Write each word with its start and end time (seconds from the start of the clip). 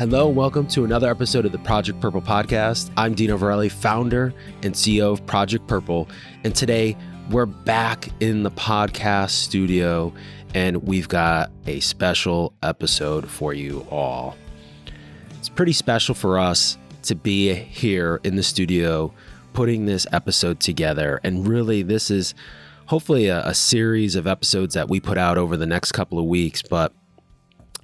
Hello, 0.00 0.26
welcome 0.28 0.66
to 0.68 0.86
another 0.86 1.10
episode 1.10 1.44
of 1.44 1.52
the 1.52 1.58
Project 1.58 2.00
Purple 2.00 2.22
podcast. 2.22 2.90
I'm 2.96 3.12
Dino 3.12 3.36
Verrelli, 3.36 3.70
founder 3.70 4.32
and 4.62 4.72
CEO 4.72 5.12
of 5.12 5.26
Project 5.26 5.66
Purple. 5.66 6.08
And 6.42 6.54
today 6.54 6.96
we're 7.28 7.44
back 7.44 8.08
in 8.18 8.42
the 8.42 8.50
podcast 8.50 9.32
studio 9.32 10.10
and 10.54 10.84
we've 10.84 11.06
got 11.06 11.50
a 11.66 11.80
special 11.80 12.54
episode 12.62 13.28
for 13.28 13.52
you 13.52 13.86
all. 13.90 14.38
It's 15.38 15.50
pretty 15.50 15.72
special 15.72 16.14
for 16.14 16.38
us 16.38 16.78
to 17.02 17.14
be 17.14 17.52
here 17.52 18.22
in 18.24 18.36
the 18.36 18.42
studio 18.42 19.12
putting 19.52 19.84
this 19.84 20.06
episode 20.12 20.60
together. 20.60 21.20
And 21.24 21.46
really, 21.46 21.82
this 21.82 22.10
is 22.10 22.34
hopefully 22.86 23.26
a, 23.26 23.46
a 23.46 23.54
series 23.54 24.16
of 24.16 24.26
episodes 24.26 24.72
that 24.72 24.88
we 24.88 24.98
put 24.98 25.18
out 25.18 25.36
over 25.36 25.58
the 25.58 25.66
next 25.66 25.92
couple 25.92 26.18
of 26.18 26.24
weeks. 26.24 26.62
But 26.62 26.94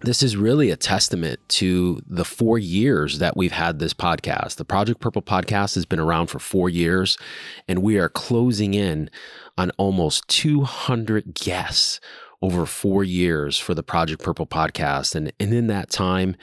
this 0.06 0.22
is 0.22 0.36
really 0.36 0.70
a 0.70 0.76
testament 0.76 1.40
to 1.48 2.00
the 2.06 2.24
four 2.24 2.58
years 2.58 3.18
that 3.18 3.36
we've 3.36 3.50
had 3.50 3.80
this 3.80 3.92
podcast. 3.92 4.54
The 4.54 4.64
Project 4.64 5.00
Purple 5.00 5.20
podcast 5.20 5.74
has 5.74 5.84
been 5.84 5.98
around 5.98 6.28
for 6.28 6.38
four 6.38 6.70
years, 6.70 7.18
and 7.66 7.82
we 7.82 7.98
are 7.98 8.08
closing 8.08 8.72
in 8.72 9.10
on 9.58 9.72
almost 9.78 10.28
200 10.28 11.34
guests 11.34 12.00
over 12.40 12.66
four 12.66 13.02
years 13.02 13.58
for 13.58 13.74
the 13.74 13.82
Project 13.82 14.22
Purple 14.22 14.46
podcast. 14.46 15.16
And, 15.16 15.32
and 15.40 15.52
in 15.52 15.66
that 15.66 15.90
time, 15.90 16.36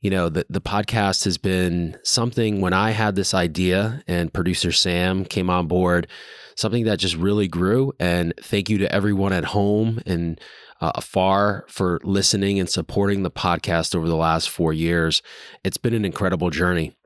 you 0.00 0.10
know, 0.10 0.28
the, 0.28 0.46
the 0.48 0.60
podcast 0.60 1.24
has 1.24 1.38
been 1.38 1.98
something 2.04 2.60
when 2.60 2.72
I 2.72 2.92
had 2.92 3.16
this 3.16 3.34
idea 3.34 4.04
and 4.06 4.32
producer 4.32 4.70
Sam 4.70 5.24
came 5.24 5.50
on 5.50 5.66
board, 5.66 6.06
something 6.54 6.84
that 6.84 7.00
just 7.00 7.16
really 7.16 7.48
grew. 7.48 7.92
And 7.98 8.32
thank 8.40 8.70
you 8.70 8.78
to 8.78 8.92
everyone 8.94 9.32
at 9.32 9.46
home 9.46 10.00
and 10.06 10.40
uh, 10.80 10.92
afar 10.94 11.64
for 11.68 12.00
listening 12.02 12.58
and 12.58 12.68
supporting 12.68 13.22
the 13.22 13.30
podcast 13.30 13.94
over 13.94 14.06
the 14.06 14.16
last 14.16 14.50
four 14.50 14.72
years. 14.72 15.22
It's 15.64 15.76
been 15.76 15.94
an 15.94 16.04
incredible 16.04 16.50
journey. 16.50 16.96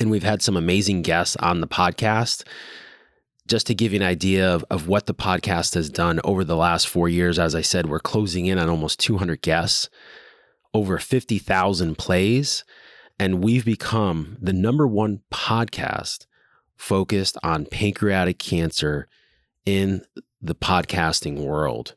And 0.00 0.10
we've 0.10 0.24
had 0.24 0.42
some 0.42 0.56
amazing 0.56 1.02
guests 1.02 1.36
on 1.36 1.60
the 1.60 1.68
podcast. 1.68 2.44
Just 3.46 3.66
to 3.66 3.74
give 3.74 3.92
you 3.92 4.00
an 4.00 4.06
idea 4.06 4.48
of, 4.48 4.64
of 4.70 4.88
what 4.88 5.06
the 5.06 5.14
podcast 5.14 5.74
has 5.74 5.90
done 5.90 6.18
over 6.24 6.44
the 6.44 6.56
last 6.56 6.88
four 6.88 7.08
years, 7.08 7.38
as 7.38 7.54
I 7.54 7.60
said, 7.60 7.88
we're 7.88 8.00
closing 8.00 8.46
in 8.46 8.58
on 8.58 8.68
almost 8.68 8.98
200 9.00 9.42
guests, 9.42 9.90
over 10.72 10.98
50,000 10.98 11.96
plays, 11.96 12.64
and 13.18 13.44
we've 13.44 13.64
become 13.64 14.38
the 14.40 14.52
number 14.52 14.86
one 14.86 15.20
podcast 15.30 16.26
focused 16.76 17.36
on 17.42 17.66
pancreatic 17.66 18.38
cancer 18.38 19.08
in 19.64 20.02
the 20.40 20.54
podcasting 20.54 21.40
world. 21.40 21.94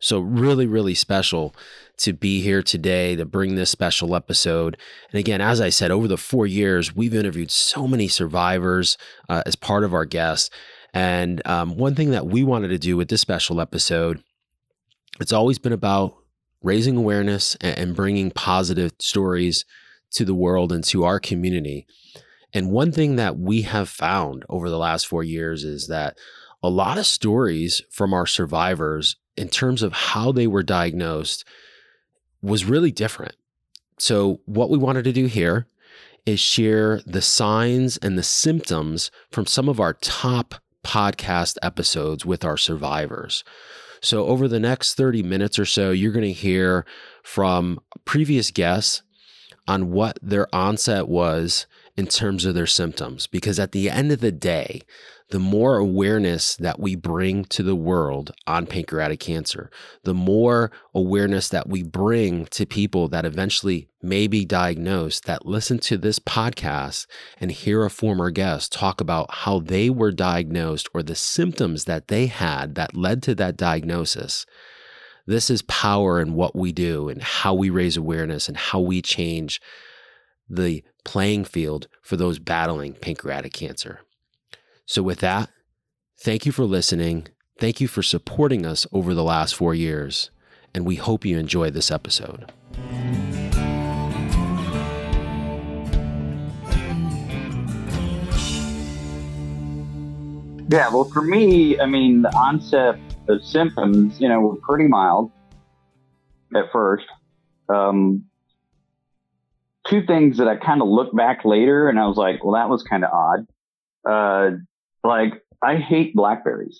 So, 0.00 0.18
really, 0.18 0.66
really 0.66 0.94
special 0.94 1.54
to 1.98 2.14
be 2.14 2.40
here 2.40 2.62
today 2.62 3.14
to 3.16 3.26
bring 3.26 3.54
this 3.54 3.70
special 3.70 4.16
episode. 4.16 4.78
And 5.12 5.20
again, 5.20 5.42
as 5.42 5.60
I 5.60 5.68
said, 5.68 5.90
over 5.90 6.08
the 6.08 6.16
four 6.16 6.46
years, 6.46 6.96
we've 6.96 7.14
interviewed 7.14 7.50
so 7.50 7.86
many 7.86 8.08
survivors 8.08 8.96
uh, 9.28 9.42
as 9.44 9.54
part 9.54 9.84
of 9.84 9.92
our 9.92 10.06
guests. 10.06 10.48
And 10.94 11.46
um, 11.46 11.76
one 11.76 11.94
thing 11.94 12.10
that 12.10 12.26
we 12.26 12.42
wanted 12.42 12.68
to 12.68 12.78
do 12.78 12.96
with 12.96 13.08
this 13.08 13.20
special 13.20 13.60
episode, 13.60 14.24
it's 15.20 15.32
always 15.32 15.58
been 15.58 15.74
about 15.74 16.16
raising 16.62 16.96
awareness 16.96 17.54
and, 17.56 17.94
bringing 17.94 18.30
positive 18.30 18.92
stories 18.98 19.64
to 20.12 20.24
the 20.24 20.34
world 20.34 20.72
and 20.72 20.84
to 20.84 21.04
our 21.04 21.20
community. 21.20 21.86
And 22.52 22.70
one 22.70 22.92
thing 22.92 23.16
that 23.16 23.38
we 23.38 23.62
have 23.62 23.88
found 23.88 24.44
over 24.48 24.68
the 24.68 24.78
last 24.78 25.06
four 25.06 25.22
years 25.22 25.64
is 25.64 25.86
that 25.88 26.16
a 26.62 26.68
lot 26.68 26.98
of 26.98 27.06
stories 27.06 27.82
from 27.90 28.12
our 28.12 28.26
survivors 28.26 29.16
in 29.36 29.48
terms 29.48 29.82
of 29.82 29.92
how 29.92 30.32
they 30.32 30.46
were 30.46 30.62
diagnosed 30.62 31.44
was 32.42 32.64
really 32.64 32.90
different. 32.90 33.36
So, 33.98 34.40
what 34.46 34.70
we 34.70 34.78
wanted 34.78 35.04
to 35.04 35.12
do 35.12 35.26
here 35.26 35.66
is 36.26 36.40
share 36.40 37.00
the 37.06 37.22
signs 37.22 37.96
and 37.98 38.16
the 38.16 38.22
symptoms 38.22 39.10
from 39.30 39.46
some 39.46 39.68
of 39.68 39.80
our 39.80 39.94
top 39.94 40.54
podcast 40.84 41.56
episodes 41.62 42.24
with 42.24 42.44
our 42.44 42.56
survivors. 42.56 43.44
So, 44.00 44.26
over 44.26 44.48
the 44.48 44.60
next 44.60 44.94
30 44.94 45.22
minutes 45.22 45.58
or 45.58 45.66
so, 45.66 45.90
you're 45.90 46.12
going 46.12 46.24
to 46.24 46.32
hear 46.32 46.86
from 47.22 47.80
previous 48.04 48.50
guests 48.50 49.02
on 49.68 49.90
what 49.90 50.18
their 50.22 50.52
onset 50.54 51.06
was 51.06 51.66
in 51.96 52.06
terms 52.06 52.44
of 52.44 52.54
their 52.54 52.66
symptoms. 52.66 53.26
Because 53.26 53.58
at 53.58 53.72
the 53.72 53.90
end 53.90 54.10
of 54.10 54.20
the 54.20 54.32
day, 54.32 54.80
the 55.30 55.38
more 55.38 55.76
awareness 55.76 56.56
that 56.56 56.80
we 56.80 56.96
bring 56.96 57.44
to 57.44 57.62
the 57.62 57.76
world 57.76 58.32
on 58.48 58.66
pancreatic 58.66 59.20
cancer, 59.20 59.70
the 60.02 60.14
more 60.14 60.72
awareness 60.92 61.48
that 61.48 61.68
we 61.68 61.84
bring 61.84 62.46
to 62.46 62.66
people 62.66 63.06
that 63.08 63.24
eventually 63.24 63.88
may 64.02 64.26
be 64.26 64.44
diagnosed 64.44 65.26
that 65.26 65.46
listen 65.46 65.78
to 65.78 65.96
this 65.96 66.18
podcast 66.18 67.06
and 67.40 67.52
hear 67.52 67.84
a 67.84 67.90
former 67.90 68.30
guest 68.30 68.72
talk 68.72 69.00
about 69.00 69.32
how 69.32 69.60
they 69.60 69.88
were 69.88 70.10
diagnosed 70.10 70.88
or 70.92 71.02
the 71.02 71.14
symptoms 71.14 71.84
that 71.84 72.08
they 72.08 72.26
had 72.26 72.74
that 72.74 72.96
led 72.96 73.22
to 73.22 73.34
that 73.36 73.56
diagnosis. 73.56 74.46
This 75.26 75.48
is 75.48 75.62
power 75.62 76.20
in 76.20 76.34
what 76.34 76.56
we 76.56 76.72
do 76.72 77.08
and 77.08 77.22
how 77.22 77.54
we 77.54 77.70
raise 77.70 77.96
awareness 77.96 78.48
and 78.48 78.56
how 78.56 78.80
we 78.80 79.00
change 79.00 79.60
the 80.48 80.82
playing 81.04 81.44
field 81.44 81.86
for 82.02 82.16
those 82.16 82.40
battling 82.40 82.94
pancreatic 82.94 83.52
cancer. 83.52 84.00
So, 84.90 85.04
with 85.04 85.20
that, 85.20 85.50
thank 86.18 86.44
you 86.44 86.50
for 86.50 86.64
listening. 86.64 87.28
Thank 87.60 87.80
you 87.80 87.86
for 87.86 88.02
supporting 88.02 88.66
us 88.66 88.88
over 88.90 89.14
the 89.14 89.22
last 89.22 89.54
four 89.54 89.72
years. 89.72 90.32
And 90.74 90.84
we 90.84 90.96
hope 90.96 91.24
you 91.24 91.38
enjoy 91.38 91.70
this 91.70 91.92
episode. 91.92 92.50
Yeah, 100.68 100.88
well, 100.88 101.08
for 101.14 101.22
me, 101.22 101.78
I 101.78 101.86
mean, 101.86 102.22
the 102.22 102.34
onset 102.34 102.98
of 103.28 103.44
symptoms, 103.44 104.20
you 104.20 104.28
know, 104.28 104.40
were 104.40 104.56
pretty 104.56 104.88
mild 104.88 105.30
at 106.56 106.64
first. 106.72 107.06
Um, 107.68 108.24
two 109.86 110.04
things 110.04 110.38
that 110.38 110.48
I 110.48 110.56
kind 110.56 110.82
of 110.82 110.88
looked 110.88 111.14
back 111.14 111.44
later 111.44 111.88
and 111.88 111.96
I 111.96 112.08
was 112.08 112.16
like, 112.16 112.42
well, 112.42 112.54
that 112.54 112.68
was 112.68 112.82
kind 112.82 113.04
of 113.04 113.12
odd. 113.12 113.46
Uh, 114.04 114.56
like 115.04 115.42
I 115.62 115.76
hate 115.76 116.14
blackberries. 116.14 116.78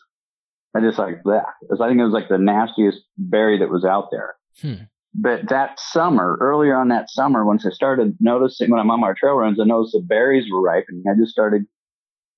I 0.75 0.81
just 0.81 0.99
like 0.99 1.23
that. 1.25 1.47
I 1.73 1.89
think 1.89 2.01
it 2.01 2.05
was 2.05 2.13
like 2.13 2.29
the 2.29 2.39
nastiest 2.39 3.01
berry 3.19 3.59
that 3.59 3.71
was 3.71 3.85
out 3.85 4.09
there. 4.11 4.37
Hmm. 4.61 4.85
But 5.13 5.49
that 5.49 5.81
summer, 5.81 6.39
earlier 6.41 6.77
on 6.77 6.89
that 6.89 7.11
summer, 7.11 7.45
once 7.45 7.67
I 7.67 7.71
started 7.71 8.17
noticing 8.21 8.71
when 8.71 8.79
I'm 8.79 8.91
on 8.91 9.01
my 9.01 9.13
trail 9.19 9.35
runs, 9.35 9.59
I 9.61 9.65
noticed 9.65 9.93
the 9.93 10.01
berries 10.01 10.51
were 10.51 10.61
ripening. 10.63 11.03
I 11.11 11.19
just 11.19 11.33
started, 11.33 11.67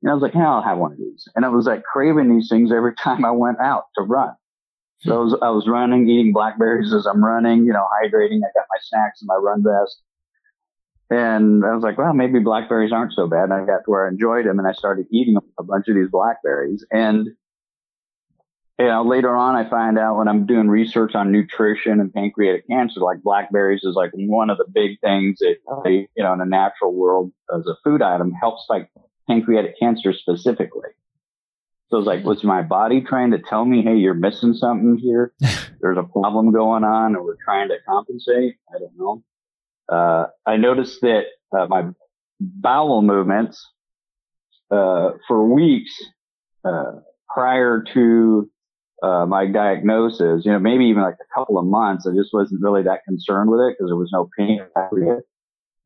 and 0.00 0.10
I 0.10 0.14
was 0.14 0.22
like, 0.22 0.34
yeah, 0.34 0.48
I'll 0.48 0.62
have 0.62 0.78
one 0.78 0.92
of 0.92 0.98
these. 0.98 1.28
And 1.36 1.44
I 1.44 1.48
was 1.48 1.66
like 1.66 1.82
craving 1.82 2.34
these 2.34 2.48
things 2.48 2.72
every 2.72 2.94
time 3.02 3.24
I 3.26 3.30
went 3.30 3.60
out 3.60 3.84
to 3.96 4.02
run. 4.02 4.34
So 5.00 5.20
I 5.20 5.24
was, 5.24 5.36
I 5.42 5.50
was 5.50 5.68
running, 5.68 6.08
eating 6.08 6.32
blackberries 6.32 6.94
as 6.94 7.06
I'm 7.06 7.24
running, 7.24 7.66
you 7.66 7.72
know, 7.72 7.86
hydrating. 8.00 8.38
I 8.38 8.54
got 8.54 8.66
my 8.70 8.78
snacks 8.80 9.20
in 9.20 9.26
my 9.26 9.34
run 9.34 9.62
vest. 9.62 10.00
And 11.12 11.62
I 11.62 11.74
was 11.74 11.82
like, 11.82 11.98
well, 11.98 12.14
maybe 12.14 12.38
blackberries 12.38 12.90
aren't 12.90 13.12
so 13.12 13.26
bad. 13.26 13.44
And 13.44 13.52
I 13.52 13.66
got 13.66 13.84
to 13.84 13.90
where 13.90 14.06
I 14.06 14.08
enjoyed 14.08 14.46
them 14.46 14.58
and 14.58 14.66
I 14.66 14.72
started 14.72 15.06
eating 15.10 15.36
a 15.58 15.62
bunch 15.62 15.86
of 15.88 15.94
these 15.94 16.08
blackberries. 16.10 16.86
And, 16.90 17.28
you 18.78 18.86
know, 18.86 19.02
later 19.02 19.36
on, 19.36 19.54
I 19.54 19.68
find 19.68 19.98
out 19.98 20.16
when 20.16 20.26
I'm 20.26 20.46
doing 20.46 20.68
research 20.68 21.14
on 21.14 21.30
nutrition 21.30 22.00
and 22.00 22.10
pancreatic 22.14 22.66
cancer, 22.66 23.00
like 23.00 23.22
blackberries 23.22 23.82
is 23.84 23.94
like 23.94 24.10
one 24.14 24.48
of 24.48 24.56
the 24.56 24.64
big 24.72 25.00
things 25.00 25.40
that, 25.40 25.56
you 25.84 26.08
know, 26.16 26.32
in 26.32 26.40
a 26.40 26.46
natural 26.46 26.94
world 26.94 27.30
as 27.54 27.66
a 27.66 27.76
food 27.84 28.00
item 28.00 28.32
helps 28.32 28.64
like 28.70 28.88
pancreatic 29.28 29.78
cancer 29.78 30.14
specifically. 30.14 30.88
So 31.90 31.98
it's 31.98 32.06
like, 32.06 32.24
was 32.24 32.42
my 32.42 32.62
body 32.62 33.02
trying 33.02 33.32
to 33.32 33.38
tell 33.38 33.66
me, 33.66 33.82
hey, 33.82 33.96
you're 33.96 34.14
missing 34.14 34.54
something 34.54 34.96
here? 34.96 35.34
There's 35.82 35.98
a 35.98 36.04
problem 36.04 36.52
going 36.52 36.84
on, 36.84 37.14
and 37.14 37.22
we're 37.22 37.36
trying 37.44 37.68
to 37.68 37.76
compensate? 37.86 38.54
I 38.74 38.78
don't 38.78 38.96
know 38.96 39.22
uh, 39.88 40.26
I 40.46 40.56
noticed 40.56 41.00
that 41.02 41.24
uh, 41.56 41.66
my 41.66 41.84
bowel 42.40 43.02
movements 43.02 43.64
uh, 44.70 45.10
for 45.28 45.46
weeks 45.46 45.92
uh, 46.64 46.92
prior 47.28 47.84
to 47.94 48.50
uh, 49.02 49.26
my 49.26 49.46
diagnosis, 49.46 50.44
you 50.44 50.52
know, 50.52 50.58
maybe 50.58 50.84
even 50.86 51.02
like 51.02 51.14
a 51.14 51.34
couple 51.38 51.58
of 51.58 51.66
months, 51.66 52.06
I 52.06 52.14
just 52.14 52.32
wasn't 52.32 52.62
really 52.62 52.82
that 52.84 53.00
concerned 53.04 53.50
with 53.50 53.60
it 53.60 53.76
because 53.76 53.90
there 53.90 53.96
was 53.96 54.10
no 54.12 54.28
pain. 54.38 54.60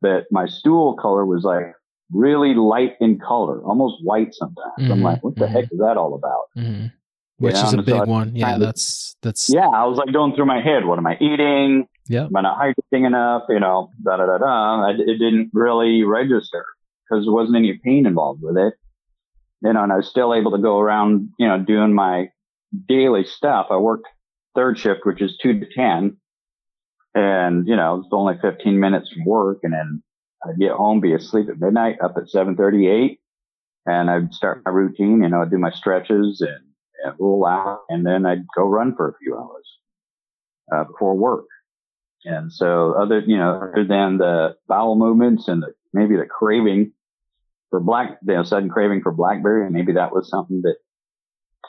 But 0.01 0.25
my 0.31 0.45
stool 0.45 0.95
color 0.95 1.25
was 1.25 1.43
like 1.43 1.73
really 2.11 2.53
light 2.53 2.93
in 3.01 3.19
color, 3.19 3.61
almost 3.63 3.95
white 4.03 4.33
sometimes. 4.33 4.73
Mm-hmm, 4.79 4.91
I'm 4.91 5.01
like, 5.01 5.23
what 5.23 5.35
the 5.35 5.45
mm-hmm. 5.45 5.53
heck 5.53 5.63
is 5.65 5.79
that 5.79 5.97
all 5.97 6.13
about? 6.13 6.43
Mm-hmm. 6.57 6.87
Which 7.39 7.55
you 7.55 7.61
know? 7.61 7.67
is 7.67 7.73
a 7.73 7.77
big 7.77 7.95
so 7.95 8.05
one. 8.05 8.35
Yeah, 8.35 8.57
that's 8.57 9.15
that's. 9.21 9.49
Yeah, 9.49 9.67
I 9.67 9.85
was 9.85 9.97
like 9.97 10.11
going 10.11 10.35
through 10.35 10.45
my 10.45 10.61
head. 10.61 10.85
What 10.85 10.97
am 10.97 11.07
I 11.07 11.17
eating? 11.19 11.87
Yeah. 12.09 12.25
Am 12.25 12.35
I 12.35 12.41
not 12.41 12.59
hydrating 12.59 13.05
enough? 13.05 13.43
You 13.49 13.59
know, 13.59 13.91
da 14.03 14.17
da 14.17 14.25
da 14.25 14.37
da. 14.37 14.89
It 14.89 15.19
didn't 15.19 15.51
really 15.53 16.03
register 16.03 16.65
because 17.03 17.25
there 17.25 17.33
wasn't 17.33 17.57
any 17.57 17.79
pain 17.83 18.05
involved 18.05 18.41
with 18.41 18.57
it. 18.57 18.73
You 19.61 19.73
know, 19.73 19.83
and 19.83 19.91
I 19.91 19.97
was 19.97 20.09
still 20.09 20.33
able 20.33 20.51
to 20.51 20.61
go 20.61 20.79
around, 20.79 21.29
you 21.39 21.47
know, 21.47 21.57
doing 21.57 21.93
my 21.93 22.29
daily 22.87 23.23
stuff. 23.23 23.67
I 23.69 23.77
worked 23.77 24.07
third 24.55 24.77
shift, 24.77 25.01
which 25.03 25.21
is 25.21 25.37
two 25.41 25.59
to 25.59 25.65
10. 25.73 26.17
And, 27.15 27.67
you 27.67 27.75
know, 27.75 27.99
it's 27.99 28.09
only 28.11 28.35
15 28.41 28.79
minutes 28.79 29.11
from 29.11 29.25
work 29.25 29.59
and 29.63 29.73
then 29.73 30.03
I'd 30.45 30.59
get 30.59 30.71
home, 30.71 30.99
be 30.99 31.13
asleep 31.13 31.47
at 31.49 31.59
midnight, 31.59 31.97
up 32.03 32.15
at 32.17 32.29
738 32.29 33.19
and 33.87 34.09
I'd 34.09 34.33
start 34.33 34.61
my 34.65 34.71
routine, 34.71 35.23
you 35.23 35.29
know, 35.29 35.41
I'd 35.41 35.49
do 35.49 35.57
my 35.57 35.71
stretches 35.71 36.41
and, 36.41 36.59
and 37.03 37.15
roll 37.19 37.45
out 37.47 37.81
and 37.89 38.05
then 38.05 38.25
I'd 38.25 38.45
go 38.55 38.67
run 38.67 38.95
for 38.95 39.09
a 39.09 39.17
few 39.17 39.35
hours, 39.35 39.77
uh, 40.71 40.83
before 40.83 41.15
work. 41.15 41.45
And 42.27 42.51
so 42.51 42.93
other, 43.01 43.19
you 43.25 43.37
know, 43.37 43.55
other 43.71 43.85
than 43.87 44.17
the 44.17 44.57
bowel 44.67 44.97
movements 44.97 45.47
and 45.47 45.63
the, 45.63 45.73
maybe 45.93 46.17
the 46.17 46.25
craving 46.25 46.91
for 47.69 47.79
black, 47.79 48.17
you 48.27 48.33
know, 48.33 48.43
sudden 48.43 48.69
craving 48.69 49.01
for 49.01 49.13
blackberry, 49.13 49.69
maybe 49.71 49.93
that 49.93 50.13
was 50.13 50.29
something 50.29 50.61
that 50.63 50.75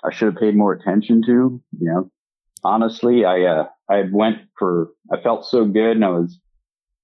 I 0.04 0.12
should 0.12 0.32
have 0.32 0.40
paid 0.40 0.56
more 0.56 0.72
attention 0.72 1.22
to, 1.26 1.62
you 1.78 1.88
know, 1.88 2.10
honestly, 2.64 3.24
I, 3.24 3.42
uh, 3.42 3.68
I 3.88 4.06
went 4.10 4.38
for, 4.58 4.90
I 5.12 5.20
felt 5.20 5.46
so 5.46 5.64
good 5.64 5.92
and 5.92 6.04
I 6.04 6.08
was 6.08 6.40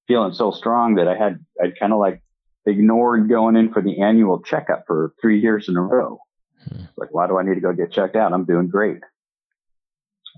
feeling 0.08 0.32
so 0.32 0.50
strong 0.50 0.96
that 0.96 1.06
I 1.06 1.16
had, 1.16 1.38
I'd 1.62 1.78
kind 1.78 1.92
of 1.92 2.00
like 2.00 2.22
ignored 2.66 3.28
going 3.28 3.54
in 3.54 3.72
for 3.72 3.82
the 3.82 4.00
annual 4.00 4.42
checkup 4.42 4.82
for 4.88 5.14
three 5.20 5.40
years 5.40 5.68
in 5.68 5.76
a 5.76 5.80
row. 5.80 6.18
Hmm. 6.68 6.86
Like, 6.96 7.14
why 7.14 7.28
do 7.28 7.38
I 7.38 7.44
need 7.44 7.54
to 7.54 7.60
go 7.60 7.72
get 7.72 7.92
checked 7.92 8.16
out? 8.16 8.32
I'm 8.32 8.46
doing 8.46 8.66
great. 8.66 8.98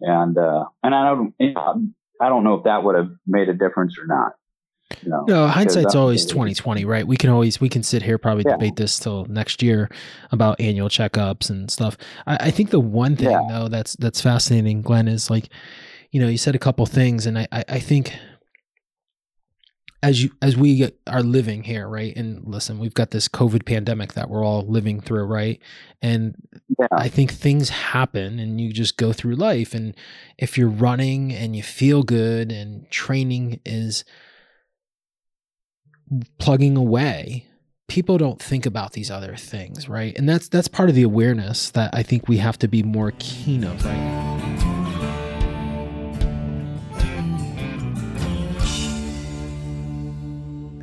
And, 0.02 0.36
uh, 0.36 0.66
and 0.82 0.94
I 0.94 1.14
don't, 1.14 1.34
you 1.38 1.54
know, 1.54 1.86
I 2.20 2.28
don't 2.28 2.44
know 2.44 2.54
if 2.54 2.64
that 2.64 2.82
would 2.82 2.96
have 2.96 3.10
made 3.26 3.48
a 3.48 3.54
difference 3.54 3.96
or 3.98 4.06
not. 4.06 4.32
You 5.02 5.10
know, 5.10 5.24
no, 5.26 5.46
hindsight's 5.48 5.96
always 5.96 6.24
twenty 6.24 6.54
twenty, 6.54 6.84
right? 6.84 7.04
We 7.04 7.16
can 7.16 7.28
always 7.28 7.60
we 7.60 7.68
can 7.68 7.82
sit 7.82 8.04
here 8.04 8.18
probably 8.18 8.44
yeah. 8.46 8.52
debate 8.52 8.76
this 8.76 9.00
till 9.00 9.24
next 9.24 9.60
year 9.60 9.90
about 10.30 10.60
annual 10.60 10.88
checkups 10.88 11.50
and 11.50 11.68
stuff. 11.68 11.96
I, 12.24 12.36
I 12.36 12.50
think 12.52 12.70
the 12.70 12.78
one 12.78 13.16
thing 13.16 13.30
yeah. 13.30 13.42
though 13.48 13.68
that's 13.68 13.96
that's 13.96 14.20
fascinating, 14.20 14.82
Glenn, 14.82 15.08
is 15.08 15.28
like, 15.28 15.48
you 16.12 16.20
know, 16.20 16.28
you 16.28 16.38
said 16.38 16.54
a 16.54 16.60
couple 16.60 16.86
things, 16.86 17.26
and 17.26 17.36
I 17.36 17.48
I, 17.50 17.64
I 17.68 17.78
think 17.80 18.12
as 20.02 20.22
you 20.22 20.30
as 20.42 20.56
we 20.56 20.90
are 21.06 21.22
living 21.22 21.62
here 21.62 21.88
right? 21.88 22.16
And 22.16 22.46
listen 22.46 22.78
we've 22.78 22.94
got 22.94 23.10
this 23.10 23.28
covid 23.28 23.64
pandemic 23.64 24.14
that 24.14 24.28
we're 24.28 24.44
all 24.44 24.62
living 24.66 25.00
through 25.00 25.24
right? 25.24 25.60
And 26.02 26.36
yeah. 26.78 26.86
i 26.92 27.08
think 27.08 27.32
things 27.32 27.70
happen 27.70 28.38
and 28.38 28.60
you 28.60 28.72
just 28.72 28.96
go 28.96 29.12
through 29.12 29.36
life. 29.36 29.74
And 29.74 29.94
if 30.38 30.58
you're 30.58 30.68
running 30.68 31.32
and 31.32 31.56
you 31.56 31.62
feel 31.62 32.02
good 32.02 32.52
and 32.52 32.90
training 32.90 33.60
is 33.64 34.04
plugging 36.38 36.76
away 36.76 37.46
people 37.88 38.18
don't 38.18 38.42
think 38.42 38.66
about 38.66 38.92
these 38.92 39.10
other 39.10 39.36
things 39.36 39.88
right? 39.88 40.16
And 40.18 40.28
that's 40.28 40.48
that's 40.48 40.68
part 40.68 40.88
of 40.88 40.94
the 40.94 41.02
awareness 41.02 41.70
that 41.70 41.94
i 41.94 42.02
think 42.02 42.28
we 42.28 42.38
have 42.38 42.58
to 42.58 42.68
be 42.68 42.82
more 42.82 43.12
keen 43.18 43.64
of 43.64 43.84
right 43.84 43.94
now 43.94 44.55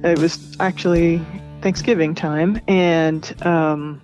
it 0.03 0.19
was 0.19 0.55
actually 0.59 1.21
Thanksgiving 1.61 2.13
time, 2.13 2.59
and 2.67 3.45
um, 3.45 4.01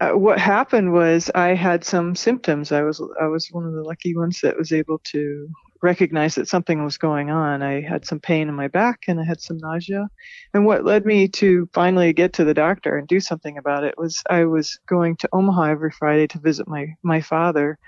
uh, 0.00 0.12
what 0.12 0.38
happened 0.38 0.92
was 0.92 1.30
I 1.34 1.54
had 1.54 1.84
some 1.84 2.14
symptoms. 2.14 2.72
I 2.72 2.82
was 2.82 3.02
I 3.20 3.26
was 3.26 3.48
one 3.50 3.66
of 3.66 3.72
the 3.72 3.82
lucky 3.82 4.16
ones 4.16 4.40
that 4.42 4.56
was 4.56 4.72
able 4.72 4.98
to 5.04 5.48
recognize 5.82 6.34
that 6.34 6.48
something 6.48 6.84
was 6.84 6.98
going 6.98 7.30
on. 7.30 7.62
I 7.62 7.80
had 7.80 8.06
some 8.06 8.20
pain 8.20 8.48
in 8.48 8.54
my 8.54 8.68
back 8.68 9.00
and 9.08 9.18
I 9.18 9.24
had 9.24 9.40
some 9.40 9.58
nausea. 9.58 10.08
And 10.52 10.66
what 10.66 10.84
led 10.84 11.06
me 11.06 11.28
to 11.28 11.68
finally 11.72 12.12
get 12.12 12.34
to 12.34 12.44
the 12.44 12.54
doctor 12.54 12.98
and 12.98 13.08
do 13.08 13.20
something 13.20 13.56
about 13.56 13.84
it 13.84 13.94
was 13.96 14.22
I 14.28 14.44
was 14.44 14.78
going 14.86 15.16
to 15.16 15.28
Omaha 15.32 15.70
every 15.70 15.90
Friday 15.90 16.26
to 16.28 16.38
visit 16.38 16.68
my 16.68 16.94
my 17.02 17.20
father 17.20 17.78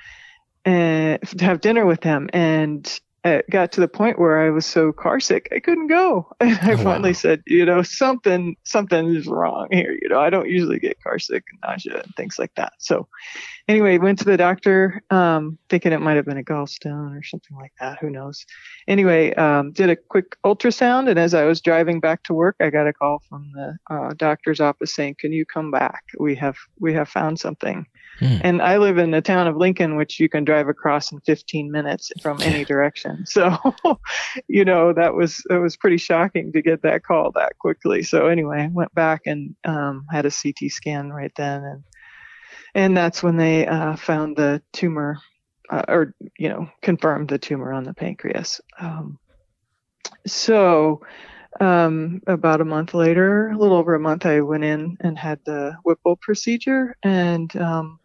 and 0.65 1.21
to 1.39 1.45
have 1.45 1.61
dinner 1.61 1.85
with 1.85 2.03
him 2.03 2.31
and 2.33 3.01
it 3.25 3.49
got 3.51 3.71
to 3.73 3.81
the 3.81 3.89
point 3.89 4.19
where 4.19 4.41
I 4.41 4.51
was 4.51 4.67
so 4.67 4.93
car 4.93 5.21
sick 5.21 5.49
I 5.55 5.61
couldn't 5.61 5.87
go. 5.87 6.29
And 6.41 6.59
I 6.59 6.73
oh, 6.73 6.77
finally 6.77 7.11
wow. 7.11 7.15
said, 7.15 7.43
you 7.47 7.65
know, 7.65 7.83
something 7.83 8.57
something 8.65 9.15
is 9.15 9.27
wrong 9.27 9.69
here. 9.71 9.97
You 10.03 10.09
know, 10.09 10.21
I 10.21 10.29
don't 10.29 10.49
usually 10.49 10.81
get 10.81 11.03
car 11.03 11.19
sick 11.19 11.45
and 11.51 11.61
nausea 11.63 12.03
and 12.03 12.15
things 12.17 12.39
like 12.39 12.53
that. 12.57 12.73
So 12.79 13.09
anyway, 13.69 13.99
went 13.99 14.19
to 14.21 14.25
the 14.25 14.37
doctor, 14.37 15.03
um, 15.11 15.57
thinking 15.69 15.93
it 15.93 16.01
might 16.01 16.17
have 16.17 16.25
been 16.25 16.39
a 16.39 16.43
gallstone 16.43 17.19
or 17.19 17.23
something 17.23 17.57
like 17.57 17.73
that. 17.81 17.99
Who 18.01 18.11
knows? 18.11 18.45
Anyway, 18.89 19.33
um, 19.35 19.73
did 19.73 19.89
a 19.89 19.97
quick 19.97 20.37
ultrasound, 20.45 21.09
and 21.09 21.19
as 21.19 21.33
I 21.33 21.45
was 21.45 21.61
driving 21.61 22.01
back 22.01 22.25
to 22.25 22.35
work, 22.35 22.57
I 22.61 22.71
got 22.71 22.89
a 22.89 22.93
call 22.93 23.23
from 23.29 23.53
the 23.55 23.79
uh, 23.89 24.15
doctor's 24.17 24.61
office 24.61 24.95
saying, 24.95 25.17
"Can 25.19 25.33
you 25.33 25.47
come 25.47 25.71
back? 25.71 26.03
We 26.19 26.35
have 26.37 26.57
we 26.81 26.93
have 26.95 27.09
found 27.09 27.39
something." 27.39 27.87
Hmm. 28.19 28.39
And 28.43 28.63
I 28.63 28.77
live 28.77 28.99
in 28.99 29.11
the 29.11 29.23
town 29.23 29.47
of 29.47 29.57
Lincoln, 29.57 29.97
which 29.97 30.21
you 30.21 30.29
can 30.29 30.45
drive 30.45 30.69
across 30.69 31.13
in 31.13 31.21
15 31.21 31.71
minutes 31.71 32.13
from 32.21 32.41
any 32.43 32.65
direction. 32.65 33.25
So, 33.33 33.57
you 34.47 34.65
know, 34.65 34.93
that 34.93 35.15
was 35.15 35.43
that 35.49 35.59
was 35.59 35.77
pretty 35.77 35.97
shocking 35.97 36.53
to 36.53 36.61
get 36.61 36.83
that 36.83 37.03
call 37.03 37.33
that 37.33 37.59
quickly. 37.59 38.03
So 38.03 38.27
anyway, 38.27 38.63
I 38.63 38.67
went 38.69 38.95
back 38.95 39.23
and 39.27 39.57
um, 39.65 40.05
had 40.11 40.27
a 40.27 40.31
CT 40.31 40.71
scan 40.71 41.11
right 41.11 41.33
then, 41.37 41.65
and 41.65 41.85
and 42.75 42.97
that's 42.97 43.23
when 43.23 43.39
they 43.39 43.67
uh, 43.67 43.97
found 43.97 44.37
the 44.37 44.63
tumor, 44.73 45.19
uh, 45.71 45.85
or 45.89 46.15
you 46.39 46.51
know, 46.51 46.69
confirmed 46.83 47.29
the 47.29 47.39
tumor 47.39 47.73
on 47.73 47.85
the 47.85 47.95
pancreas. 47.95 48.61
Um, 48.79 49.19
so 50.27 51.01
um, 51.61 52.23
about 52.27 52.61
a 52.61 52.67
month 52.67 52.95
later, 52.95 53.49
a 53.49 53.57
little 53.57 53.77
over 53.77 53.95
a 53.95 54.01
month, 54.01 54.27
I 54.27 54.41
went 54.41 54.65
in 54.65 54.97
and 55.01 55.19
had 55.19 55.41
the 55.45 55.77
Whipple 55.85 56.17
procedure, 56.17 56.97
and 57.03 57.55
um, 57.57 57.99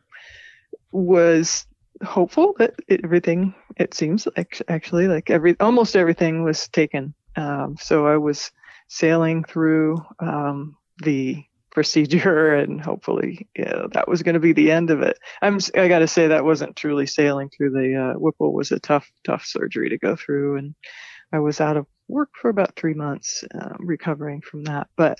was 0.92 1.66
hopeful 2.04 2.54
that 2.60 2.76
it, 2.88 3.02
everything 3.04 3.54
it 3.78 3.94
seems 3.94 4.28
like 4.38 4.62
actually 4.68 5.08
like 5.08 5.30
every 5.30 5.56
almost 5.60 5.96
everything 5.96 6.44
was 6.44 6.68
taken. 6.70 7.14
Um, 7.36 7.76
so 7.80 8.08
i 8.08 8.18
was 8.18 8.52
sailing 8.88 9.44
through 9.44 10.04
um, 10.20 10.76
the 11.04 11.44
procedure 11.72 12.56
and 12.62 12.82
hopefully 12.82 13.48
yeah, 13.56 13.84
that 13.92 14.08
was 14.08 14.24
going 14.24 14.34
to 14.34 14.40
be 14.40 14.54
the 14.54 14.72
end 14.72 14.90
of 14.90 15.02
it. 15.02 15.18
I'm 15.42 15.60
i 15.76 15.88
got 15.88 16.00
to 16.00 16.08
say 16.08 16.28
that 16.28 16.46
wasn't 16.46 16.76
truly 16.76 17.06
sailing 17.06 17.50
through 17.50 17.72
the 17.72 17.96
uh, 17.96 18.20
whipple. 18.20 18.54
Was 18.54 18.72
a 18.72 18.80
tough 18.80 19.10
tough 19.26 19.46
surgery 19.46 19.90
to 19.90 19.98
go 19.98 20.16
through 20.16 20.58
and 20.58 20.76
i 21.34 21.40
was 21.40 21.60
out 21.60 21.78
of 21.78 21.86
work 22.08 22.30
for 22.40 22.50
about 22.50 22.76
three 22.76 22.94
months 22.94 23.44
uh, 23.54 23.76
recovering 23.80 24.42
from 24.42 24.64
that. 24.64 24.88
But 24.96 25.20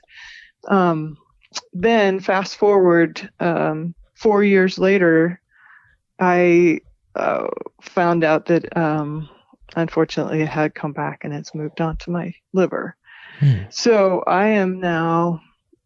um, 0.68 1.18
then 1.74 2.20
fast 2.20 2.56
forward 2.56 3.30
um, 3.40 3.94
four 4.16 4.44
years 4.44 4.78
later 4.80 5.42
I 6.20 6.82
uh, 7.16 7.48
found 7.82 8.24
out 8.24 8.46
that 8.48 8.76
um, 8.78 9.30
unfortunately 9.76 10.42
it 10.42 10.50
had 10.50 10.76
come 10.76 10.94
back 10.94 11.24
and 11.24 11.34
it's 11.34 11.56
moved 11.56 11.82
on 11.82 11.98
to 11.98 12.12
my 12.12 12.34
liver. 12.54 12.96
Hmm. 13.40 13.64
So 13.70 14.24
I 14.26 14.48
am 14.48 14.80
now 14.80 15.42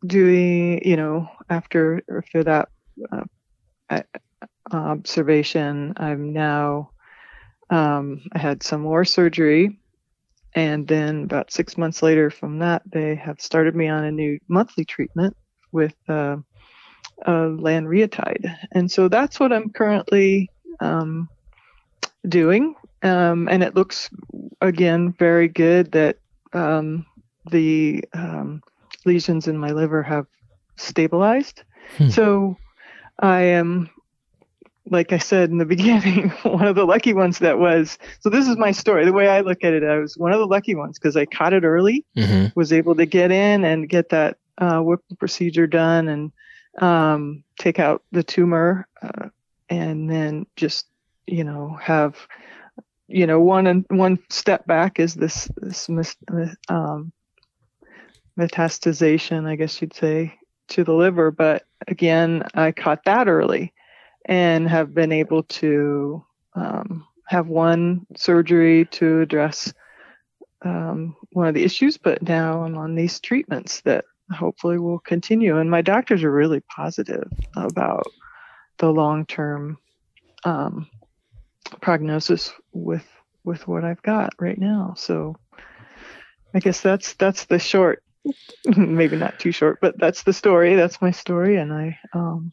doing, 0.05 0.85
you 0.87 0.95
know, 0.95 1.27
after 1.49 2.01
after 2.17 2.43
that 2.43 2.69
uh, 3.11 4.01
observation, 4.71 5.93
I'm 5.97 6.33
now 6.33 6.91
um, 7.69 8.21
I 8.33 8.39
had 8.39 8.63
some 8.63 8.81
more 8.81 9.05
surgery, 9.05 9.79
and 10.55 10.87
then 10.87 11.23
about 11.23 11.51
six 11.51 11.77
months 11.77 12.01
later 12.01 12.29
from 12.29 12.59
that, 12.59 12.83
they 12.85 13.15
have 13.15 13.41
started 13.41 13.75
me 13.75 13.87
on 13.87 14.03
a 14.03 14.11
new 14.11 14.39
monthly 14.47 14.85
treatment 14.85 15.35
with. 15.71 15.95
Uh, 16.07 16.37
of 17.21 17.59
lanreotide. 17.59 18.55
And 18.71 18.91
so 18.91 19.07
that's 19.07 19.39
what 19.39 19.53
I'm 19.53 19.69
currently 19.69 20.49
um, 20.79 21.29
doing. 22.27 22.75
Um, 23.03 23.47
and 23.49 23.63
it 23.63 23.75
looks, 23.75 24.09
again, 24.61 25.13
very 25.13 25.47
good 25.47 25.91
that 25.93 26.17
um, 26.53 27.05
the 27.49 28.03
um, 28.13 28.61
lesions 29.05 29.47
in 29.47 29.57
my 29.57 29.71
liver 29.71 30.03
have 30.03 30.27
stabilized. 30.77 31.63
Hmm. 31.97 32.09
So 32.09 32.57
I 33.19 33.41
am, 33.41 33.89
like 34.89 35.13
I 35.13 35.17
said 35.17 35.49
in 35.49 35.57
the 35.57 35.65
beginning, 35.75 36.29
one 36.43 36.67
of 36.67 36.75
the 36.75 36.85
lucky 36.85 37.13
ones 37.13 37.39
that 37.39 37.59
was. 37.59 37.97
So 38.19 38.29
this 38.29 38.47
is 38.47 38.57
my 38.57 38.71
story. 38.71 39.05
The 39.05 39.13
way 39.13 39.27
I 39.27 39.41
look 39.41 39.63
at 39.63 39.73
it, 39.73 39.83
I 39.83 39.97
was 39.97 40.17
one 40.17 40.33
of 40.33 40.39
the 40.39 40.47
lucky 40.47 40.75
ones 40.75 40.99
because 40.99 41.17
I 41.17 41.25
caught 41.25 41.53
it 41.53 41.63
early, 41.63 42.05
mm-hmm. 42.15 42.47
was 42.55 42.71
able 42.71 42.95
to 42.95 43.05
get 43.05 43.31
in 43.31 43.63
and 43.65 43.89
get 43.89 44.09
that 44.09 44.37
uh, 44.57 44.83
procedure 45.17 45.67
done 45.67 46.07
and 46.07 46.31
um, 46.79 47.43
take 47.59 47.79
out 47.79 48.03
the 48.11 48.23
tumor, 48.23 48.87
uh, 49.01 49.29
and 49.69 50.09
then 50.09 50.45
just 50.55 50.87
you 51.27 51.43
know 51.43 51.77
have 51.81 52.15
you 53.07 53.27
know 53.27 53.39
one 53.39 53.67
and 53.67 53.85
one 53.89 54.19
step 54.29 54.65
back 54.65 54.99
is 54.99 55.13
this 55.13 55.49
this 55.57 55.89
um, 56.69 57.11
metastasization, 58.37 59.45
I 59.45 59.55
guess 59.55 59.81
you'd 59.81 59.93
say, 59.93 60.37
to 60.69 60.83
the 60.83 60.93
liver. 60.93 61.31
But 61.31 61.65
again, 61.87 62.43
I 62.53 62.71
caught 62.71 63.03
that 63.05 63.27
early, 63.27 63.73
and 64.25 64.67
have 64.69 64.93
been 64.93 65.11
able 65.11 65.43
to 65.43 66.23
um, 66.55 67.05
have 67.27 67.47
one 67.47 68.05
surgery 68.15 68.85
to 68.85 69.21
address 69.21 69.73
um, 70.63 71.15
one 71.31 71.47
of 71.47 71.53
the 71.55 71.63
issues, 71.63 71.97
but 71.97 72.21
now 72.21 72.63
I'm 72.63 72.77
on 72.77 72.95
these 72.95 73.19
treatments 73.19 73.81
that 73.81 74.05
hopefully 74.33 74.77
will 74.77 74.99
continue. 74.99 75.57
And 75.57 75.69
my 75.69 75.81
doctors 75.81 76.23
are 76.23 76.31
really 76.31 76.61
positive 76.61 77.29
about 77.55 78.05
the 78.77 78.91
long 78.91 79.25
term 79.25 79.77
um, 80.43 80.87
prognosis 81.81 82.51
with 82.73 83.07
with 83.43 83.67
what 83.67 83.83
I've 83.83 84.01
got 84.01 84.33
right 84.39 84.57
now. 84.57 84.93
So 84.97 85.35
I 86.53 86.59
guess 86.59 86.81
that's 86.81 87.13
that's 87.13 87.45
the 87.45 87.59
short, 87.59 88.03
maybe 88.65 89.15
not 89.15 89.39
too 89.39 89.51
short, 89.51 89.79
but 89.81 89.97
that's 89.99 90.23
the 90.23 90.33
story. 90.33 90.75
That's 90.75 91.01
my 91.01 91.11
story, 91.11 91.57
and 91.57 91.73
I 91.73 91.97
um, 92.13 92.51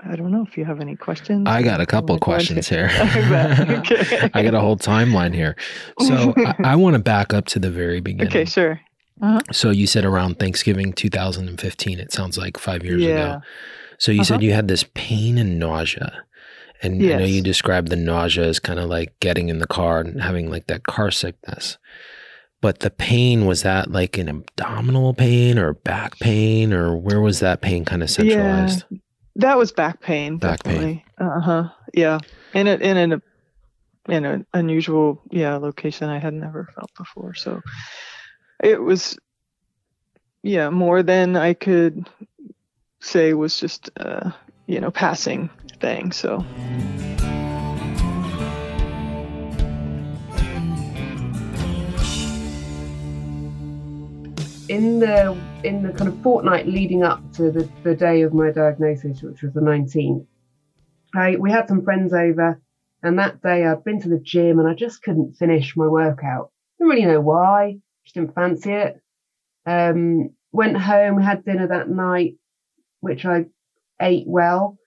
I 0.00 0.16
don't 0.16 0.30
know 0.30 0.44
if 0.48 0.56
you 0.56 0.64
have 0.64 0.80
any 0.80 0.96
questions. 0.96 1.46
I 1.46 1.62
got 1.62 1.80
a 1.80 1.86
couple 1.86 2.18
questions 2.18 2.68
here. 2.68 2.88
I 2.92 4.42
got 4.42 4.54
a 4.54 4.60
whole 4.60 4.76
timeline 4.76 5.34
here. 5.34 5.56
So 6.00 6.34
I, 6.36 6.54
I 6.64 6.76
want 6.76 6.94
to 6.94 7.00
back 7.00 7.34
up 7.34 7.46
to 7.46 7.58
the 7.58 7.70
very 7.70 8.00
beginning. 8.00 8.28
Okay, 8.28 8.44
sure. 8.44 8.80
Uh-huh. 9.22 9.40
So 9.52 9.70
you 9.70 9.86
said 9.86 10.04
around 10.04 10.38
Thanksgiving 10.38 10.92
2015. 10.92 11.98
It 11.98 12.12
sounds 12.12 12.38
like 12.38 12.58
five 12.58 12.84
years 12.84 13.02
yeah. 13.02 13.36
ago. 13.36 13.40
So 13.98 14.12
you 14.12 14.20
uh-huh. 14.20 14.24
said 14.24 14.42
you 14.42 14.52
had 14.52 14.68
this 14.68 14.84
pain 14.94 15.38
and 15.38 15.58
nausea. 15.58 16.24
And 16.82 17.02
yes. 17.02 17.16
I 17.16 17.18
know 17.18 17.26
you 17.26 17.42
described 17.42 17.88
the 17.88 17.96
nausea 17.96 18.44
as 18.44 18.58
kind 18.58 18.78
of 18.78 18.88
like 18.88 19.18
getting 19.20 19.50
in 19.50 19.58
the 19.58 19.66
car 19.66 20.00
and 20.00 20.20
having 20.20 20.50
like 20.50 20.66
that 20.68 20.84
car 20.84 21.10
sickness. 21.10 21.76
But 22.62 22.80
the 22.80 22.90
pain 22.90 23.46
was 23.46 23.62
that 23.62 23.90
like 23.90 24.18
an 24.18 24.28
abdominal 24.28 25.14
pain 25.14 25.58
or 25.58 25.74
back 25.74 26.18
pain 26.18 26.72
or 26.72 26.96
where 26.96 27.20
was 27.20 27.40
that 27.40 27.60
pain 27.60 27.84
kind 27.84 28.02
of 28.02 28.10
centralized? 28.10 28.84
Yeah, 28.90 28.98
that 29.36 29.58
was 29.58 29.72
back 29.72 30.00
pain. 30.00 30.38
Back 30.38 30.62
definitely. 30.62 31.04
pain. 31.18 31.28
Uh 31.28 31.40
huh. 31.40 31.68
Yeah. 31.94 32.18
In 32.54 32.66
a, 32.66 32.74
in 32.76 32.96
an 32.96 33.22
in 34.08 34.24
an 34.24 34.46
unusual 34.52 35.22
yeah 35.30 35.56
location 35.56 36.08
I 36.08 36.18
had 36.18 36.34
never 36.34 36.68
felt 36.74 36.90
before. 36.96 37.34
So 37.34 37.60
it 38.62 38.80
was 38.80 39.18
yeah 40.42 40.70
more 40.70 41.02
than 41.02 41.36
I 41.36 41.54
could 41.54 42.08
say 43.00 43.34
was 43.34 43.58
just 43.58 43.90
uh, 43.96 44.30
you 44.66 44.80
know 44.80 44.90
passing 44.90 45.50
thing. 45.80 46.12
So. 46.12 46.44
in 54.68 55.00
the 55.00 55.36
in 55.64 55.82
the 55.82 55.92
kind 55.92 56.06
of 56.06 56.22
fortnight 56.22 56.68
leading 56.68 57.02
up 57.02 57.20
to 57.32 57.50
the, 57.50 57.68
the 57.82 57.96
day 57.96 58.22
of 58.22 58.32
my 58.32 58.52
diagnosis, 58.52 59.20
which 59.20 59.42
was 59.42 59.52
the 59.52 59.60
19th, 59.60 60.24
I, 61.12 61.34
we 61.34 61.50
had 61.50 61.66
some 61.66 61.82
friends 61.82 62.12
over, 62.12 62.62
and 63.02 63.18
that 63.18 63.42
day 63.42 63.66
I'd 63.66 63.82
been 63.82 64.00
to 64.02 64.08
the 64.08 64.20
gym 64.20 64.60
and 64.60 64.68
I 64.68 64.74
just 64.74 65.02
couldn't 65.02 65.34
finish 65.34 65.76
my 65.76 65.88
workout. 65.88 66.52
Didn't 66.78 66.90
really 66.90 67.04
know 67.04 67.20
why, 67.20 67.80
just 68.04 68.14
didn't 68.14 68.34
fancy 68.34 68.72
it. 68.72 69.00
Um, 69.66 70.30
went 70.52 70.76
home, 70.76 71.20
had 71.20 71.44
dinner 71.44 71.68
that 71.68 71.88
night, 71.88 72.36
which 73.00 73.24
I 73.24 73.46
ate 74.00 74.26
well. 74.26 74.78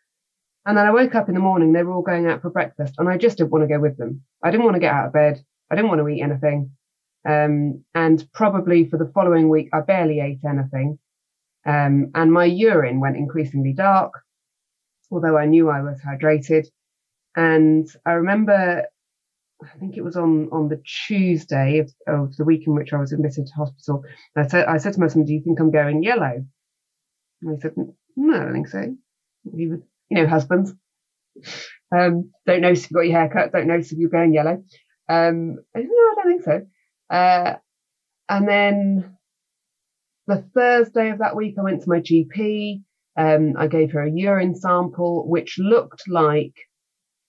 And 0.66 0.78
then 0.78 0.86
I 0.86 0.92
woke 0.92 1.16
up 1.16 1.28
in 1.28 1.36
the 1.36 1.42
morning, 1.42 1.74
they 1.74 1.84
were 1.84 1.94
all 1.94 2.02
going 2.02 2.26
out 2.26 2.42
for 2.42 2.50
breakfast, 2.50 2.96
and 2.98 3.10
I 3.10 3.18
just 3.18 3.38
didn't 3.38 3.52
want 3.52 3.64
to 3.64 3.74
go 3.74 3.82
with 3.82 3.98
them. 3.98 4.22
I 4.44 4.50
didn't 4.50 4.64
want 4.64 4.76
to 4.76 4.80
get 4.80 4.94
out 4.94 5.08
of 5.08 5.14
bed. 5.14 5.44
I 5.70 5.76
didn't 5.76 5.90
want 5.90 6.02
to 6.02 6.08
eat 6.08 6.22
anything. 6.22 6.72
Um, 7.28 7.84
and 7.96 8.26
probably 8.34 8.90
for 8.90 8.98
the 8.98 9.12
following 9.14 9.50
week, 9.50 9.70
I 9.74 9.82
barely 9.82 10.20
ate 10.20 10.40
anything. 10.48 11.00
Um, 11.66 12.12
and 12.16 12.32
my 12.32 12.46
urine 12.46 13.00
went 13.00 13.18
increasingly 13.18 13.74
dark, 13.74 14.14
although 15.12 15.38
I 15.38 15.46
knew 15.46 15.70
I 15.70 15.82
was 15.82 16.00
hydrated. 16.02 16.68
And 17.36 17.88
I 18.06 18.14
remember, 18.14 18.86
I 19.64 19.78
think 19.80 19.98
it 19.98 20.04
was 20.04 20.16
on, 20.16 20.50
on 20.52 20.70
the 20.70 20.82
Tuesday 21.08 21.80
of, 21.80 21.92
of 22.08 22.36
the 22.36 22.46
week 22.46 22.68
in 22.68 22.76
which 22.76 22.94
I 22.94 22.98
was 22.98 23.14
admitted 23.14 23.48
to 23.48 23.54
hospital. 23.54 24.04
I 24.36 24.48
said, 24.48 24.66
I 24.66 24.78
said 24.78 24.94
to 24.94 25.00
my 25.00 25.06
husband, 25.06 25.28
do 25.28 25.34
you 25.34 25.42
think 25.44 25.60
I'm 25.60 25.72
going 25.72 26.04
yellow? 26.04 26.46
And 27.42 27.56
he 27.56 27.62
said, 27.62 27.74
no, 28.16 28.36
I 28.36 28.40
don't 28.40 28.54
think 28.54 28.68
so. 28.68 28.96
He 29.56 29.68
was, 29.68 29.80
you 30.10 30.18
know, 30.18 30.28
husbands. 30.28 30.74
Um, 31.96 32.32
don't 32.46 32.62
notice 32.62 32.86
if 32.86 32.92
you've 32.92 32.96
got 32.96 33.08
your 33.08 33.20
hair 33.20 33.30
cut, 33.30 33.52
don't 33.52 33.68
notice 33.68 33.92
if 33.92 33.98
you're 33.98 34.10
going 34.10 34.34
yellow. 34.34 34.64
Um, 35.10 35.58
I 35.76 35.80
said, 35.80 35.90
no, 35.90 35.96
I 35.96 36.16
don't 36.16 36.28
think 36.28 36.44
so. 36.44 37.16
Uh, 37.16 37.56
and 38.30 38.48
then 38.48 39.18
the 40.28 40.44
Thursday 40.56 41.10
of 41.12 41.20
that 41.20 41.36
week, 41.36 41.56
I 41.60 41.64
went 41.64 41.84
to 41.84 41.90
my 41.90 42.00
GP. 42.00 42.82
Um, 43.16 43.54
I 43.58 43.68
gave 43.68 43.92
her 43.92 44.04
a 44.04 44.12
urine 44.12 44.56
sample, 44.56 45.28
which 45.28 45.60
looked 45.60 46.04
like 46.08 46.56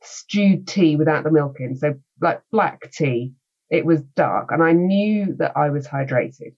stewed 0.05 0.67
tea 0.67 0.97
without 0.97 1.25
the 1.25 1.31
milk 1.31 1.57
in. 1.61 1.77
So 1.77 1.95
like 2.21 2.43
black 2.51 2.91
tea. 2.93 3.33
It 3.71 3.87
was 3.87 4.03
dark 4.15 4.51
and 4.53 4.63
I 4.63 4.73
knew 4.73 5.35
that 5.39 5.57
I 5.57 5.71
was 5.71 5.89
hydrated. 5.89 6.55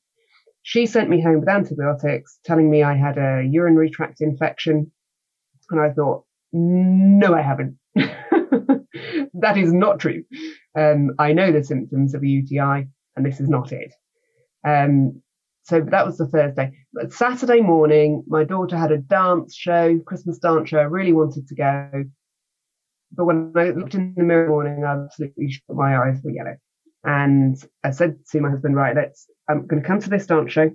She 0.62 0.86
sent 0.86 1.08
me 1.08 1.22
home 1.22 1.40
with 1.40 1.48
antibiotics, 1.48 2.40
telling 2.44 2.68
me 2.68 2.82
I 2.82 2.94
had 2.94 3.18
a 3.18 3.46
urinary 3.48 3.88
tract 3.88 4.20
infection. 4.20 4.90
And 5.70 5.80
I 5.80 5.92
thought, 5.92 6.24
no, 6.52 7.34
I 7.34 7.42
haven't. 7.42 7.78
that 7.94 9.56
is 9.56 9.72
not 9.72 10.00
true. 10.00 10.24
Um, 10.76 11.12
I 11.18 11.32
know 11.32 11.52
the 11.52 11.62
symptoms 11.62 12.14
of 12.14 12.22
a 12.22 12.26
UTI 12.26 12.88
and 13.16 13.24
this 13.24 13.40
is 13.40 13.48
not 13.48 13.72
it. 13.72 13.94
Um, 14.66 15.22
so 15.62 15.80
that 15.80 16.06
was 16.06 16.18
the 16.18 16.26
Thursday. 16.26 16.72
But 16.92 17.12
Saturday 17.12 17.60
morning, 17.60 18.22
my 18.28 18.44
daughter 18.44 18.76
had 18.76 18.92
a 18.92 18.98
dance 18.98 19.54
show, 19.54 19.98
Christmas 20.06 20.38
dance 20.38 20.68
show. 20.68 20.78
I 20.78 20.82
really 20.82 21.12
wanted 21.12 21.48
to 21.48 21.54
go. 21.54 22.04
But 23.12 23.24
when 23.24 23.52
I 23.56 23.70
looked 23.70 23.94
in 23.94 24.14
the 24.16 24.22
mirror 24.22 24.48
morning, 24.48 24.84
I 24.84 25.04
absolutely 25.04 25.54
my 25.68 25.96
eyes 25.96 26.20
were 26.22 26.30
yellow. 26.30 26.56
And 27.04 27.56
I 27.84 27.90
said 27.90 28.18
to 28.32 28.40
my 28.40 28.50
husband, 28.50 28.74
right, 28.74 28.96
let's, 28.96 29.26
I'm 29.48 29.66
going 29.66 29.80
to 29.80 29.86
come 29.86 30.00
to 30.00 30.10
this 30.10 30.26
dance 30.26 30.52
show. 30.52 30.70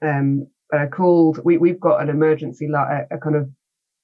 Um, 0.00 0.46
I 0.72 0.86
called, 0.86 1.40
we, 1.44 1.58
we've 1.58 1.80
got 1.80 2.00
an 2.00 2.08
emergency, 2.08 2.66
a, 2.74 3.06
a 3.10 3.18
kind 3.18 3.36
of 3.36 3.50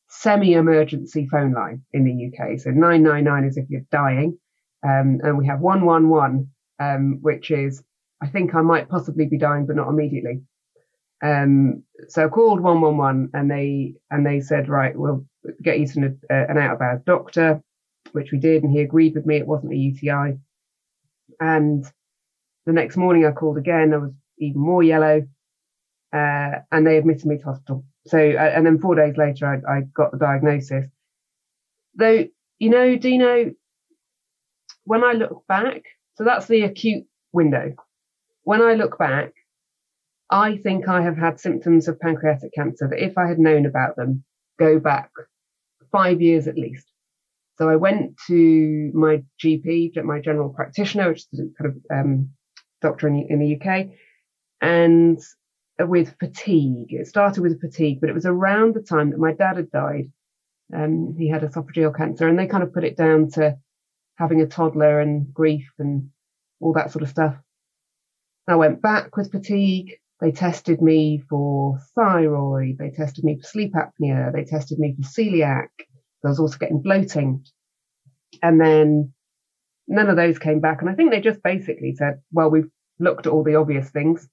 semi-emergency 0.08 1.28
phone 1.30 1.54
line 1.54 1.82
in 1.92 2.04
the 2.04 2.26
UK. 2.26 2.60
So 2.60 2.70
999 2.70 3.44
is 3.44 3.56
if 3.56 3.70
you're 3.70 3.86
dying. 3.90 4.38
Um, 4.84 5.20
and 5.22 5.38
we 5.38 5.46
have 5.46 5.60
111 5.60 6.50
um, 6.80 7.18
which 7.22 7.50
is 7.50 7.82
I 8.20 8.26
think 8.26 8.54
I 8.54 8.62
might 8.62 8.88
possibly 8.88 9.26
be 9.26 9.38
dying, 9.38 9.66
but 9.66 9.76
not 9.76 9.88
immediately. 9.88 10.42
Um, 11.22 11.82
so 12.08 12.24
I 12.24 12.28
called 12.28 12.60
111 12.60 13.30
and 13.34 13.50
they 13.50 13.94
and 14.10 14.24
they 14.24 14.40
said, 14.40 14.68
right, 14.68 14.96
we'll 14.96 15.26
get 15.62 15.78
you 15.80 15.86
to 15.86 16.00
an, 16.00 16.20
uh, 16.30 16.46
an 16.48 16.58
out 16.58 16.74
of 16.76 16.80
hours 16.80 17.02
doctor, 17.06 17.60
which 18.12 18.30
we 18.32 18.38
did, 18.38 18.62
and 18.62 18.72
he 18.72 18.80
agreed 18.80 19.14
with 19.14 19.26
me 19.26 19.36
it 19.36 19.46
wasn't 19.46 19.72
a 19.72 19.76
UTI. 19.76 20.38
And 21.40 21.84
the 22.66 22.72
next 22.72 22.96
morning 22.96 23.26
I 23.26 23.32
called 23.32 23.58
again, 23.58 23.92
I 23.92 23.98
was 23.98 24.12
even 24.38 24.60
more 24.60 24.82
yellow, 24.82 25.26
uh, 26.12 26.50
and 26.70 26.86
they 26.86 26.98
admitted 26.98 27.26
me 27.26 27.38
to 27.38 27.44
hospital. 27.44 27.84
So 28.06 28.18
uh, 28.18 28.52
and 28.54 28.64
then 28.64 28.78
four 28.78 28.94
days 28.94 29.16
later 29.16 29.46
I, 29.46 29.78
I 29.78 29.80
got 29.94 30.12
the 30.12 30.18
diagnosis. 30.18 30.86
Though 31.94 32.26
you 32.58 32.70
know, 32.70 32.96
Dino, 32.96 33.52
when 34.84 35.04
I 35.04 35.12
look 35.12 35.46
back, 35.46 35.82
so 36.16 36.24
that's 36.24 36.46
the 36.46 36.62
acute 36.62 37.06
window. 37.32 37.74
When 38.42 38.62
I 38.62 38.74
look 38.74 38.98
back, 38.98 39.32
I 40.30 40.56
think 40.58 40.88
I 40.88 41.02
have 41.02 41.16
had 41.16 41.40
symptoms 41.40 41.88
of 41.88 42.00
pancreatic 42.00 42.52
cancer 42.54 42.88
that 42.88 43.02
if 43.02 43.16
I 43.16 43.26
had 43.26 43.38
known 43.38 43.66
about 43.66 43.96
them, 43.96 44.24
go 44.58 44.78
back 44.78 45.10
five 45.90 46.20
years 46.20 46.46
at 46.46 46.58
least. 46.58 46.86
So 47.56 47.68
I 47.68 47.76
went 47.76 48.16
to 48.28 48.90
my 48.94 49.22
GP, 49.42 50.02
my 50.04 50.20
general 50.20 50.50
practitioner, 50.50 51.08
which 51.08 51.24
is 51.32 51.40
kind 51.58 51.70
of 51.70 51.76
um, 51.90 52.30
doctor 52.80 53.08
in, 53.08 53.26
in 53.28 53.38
the 53.40 53.56
UK, 53.56 53.88
and 54.60 55.18
with 55.80 56.14
fatigue. 56.20 56.92
It 56.92 57.06
started 57.06 57.42
with 57.42 57.60
fatigue, 57.60 58.00
but 58.00 58.10
it 58.10 58.14
was 58.14 58.26
around 58.26 58.74
the 58.74 58.82
time 58.82 59.10
that 59.10 59.18
my 59.18 59.32
dad 59.32 59.56
had 59.56 59.70
died. 59.70 60.12
Um, 60.74 61.16
he 61.18 61.28
had 61.28 61.42
esophageal 61.42 61.96
cancer, 61.96 62.28
and 62.28 62.38
they 62.38 62.46
kind 62.46 62.62
of 62.62 62.72
put 62.72 62.84
it 62.84 62.96
down 62.96 63.30
to 63.32 63.56
having 64.16 64.40
a 64.40 64.46
toddler 64.46 65.00
and 65.00 65.32
grief 65.32 65.70
and 65.78 66.10
all 66.60 66.74
that 66.74 66.92
sort 66.92 67.02
of 67.02 67.08
stuff. 67.08 67.36
I 68.46 68.56
went 68.56 68.82
back 68.82 69.16
with 69.16 69.32
fatigue. 69.32 69.98
They 70.20 70.32
tested 70.32 70.82
me 70.82 71.22
for 71.28 71.78
thyroid. 71.94 72.78
They 72.78 72.90
tested 72.90 73.24
me 73.24 73.38
for 73.38 73.46
sleep 73.46 73.74
apnea. 73.74 74.32
They 74.32 74.44
tested 74.44 74.78
me 74.78 74.96
for 74.96 75.08
celiac. 75.08 75.68
I 76.24 76.28
was 76.28 76.40
also 76.40 76.58
getting 76.58 76.82
bloating. 76.82 77.44
And 78.42 78.60
then 78.60 79.12
none 79.86 80.10
of 80.10 80.16
those 80.16 80.38
came 80.38 80.60
back. 80.60 80.80
And 80.80 80.90
I 80.90 80.94
think 80.94 81.10
they 81.10 81.20
just 81.20 81.42
basically 81.42 81.94
said, 81.94 82.20
well, 82.32 82.50
we've 82.50 82.70
looked 82.98 83.26
at 83.26 83.32
all 83.32 83.44
the 83.44 83.54
obvious 83.54 83.90
things. 83.90 84.28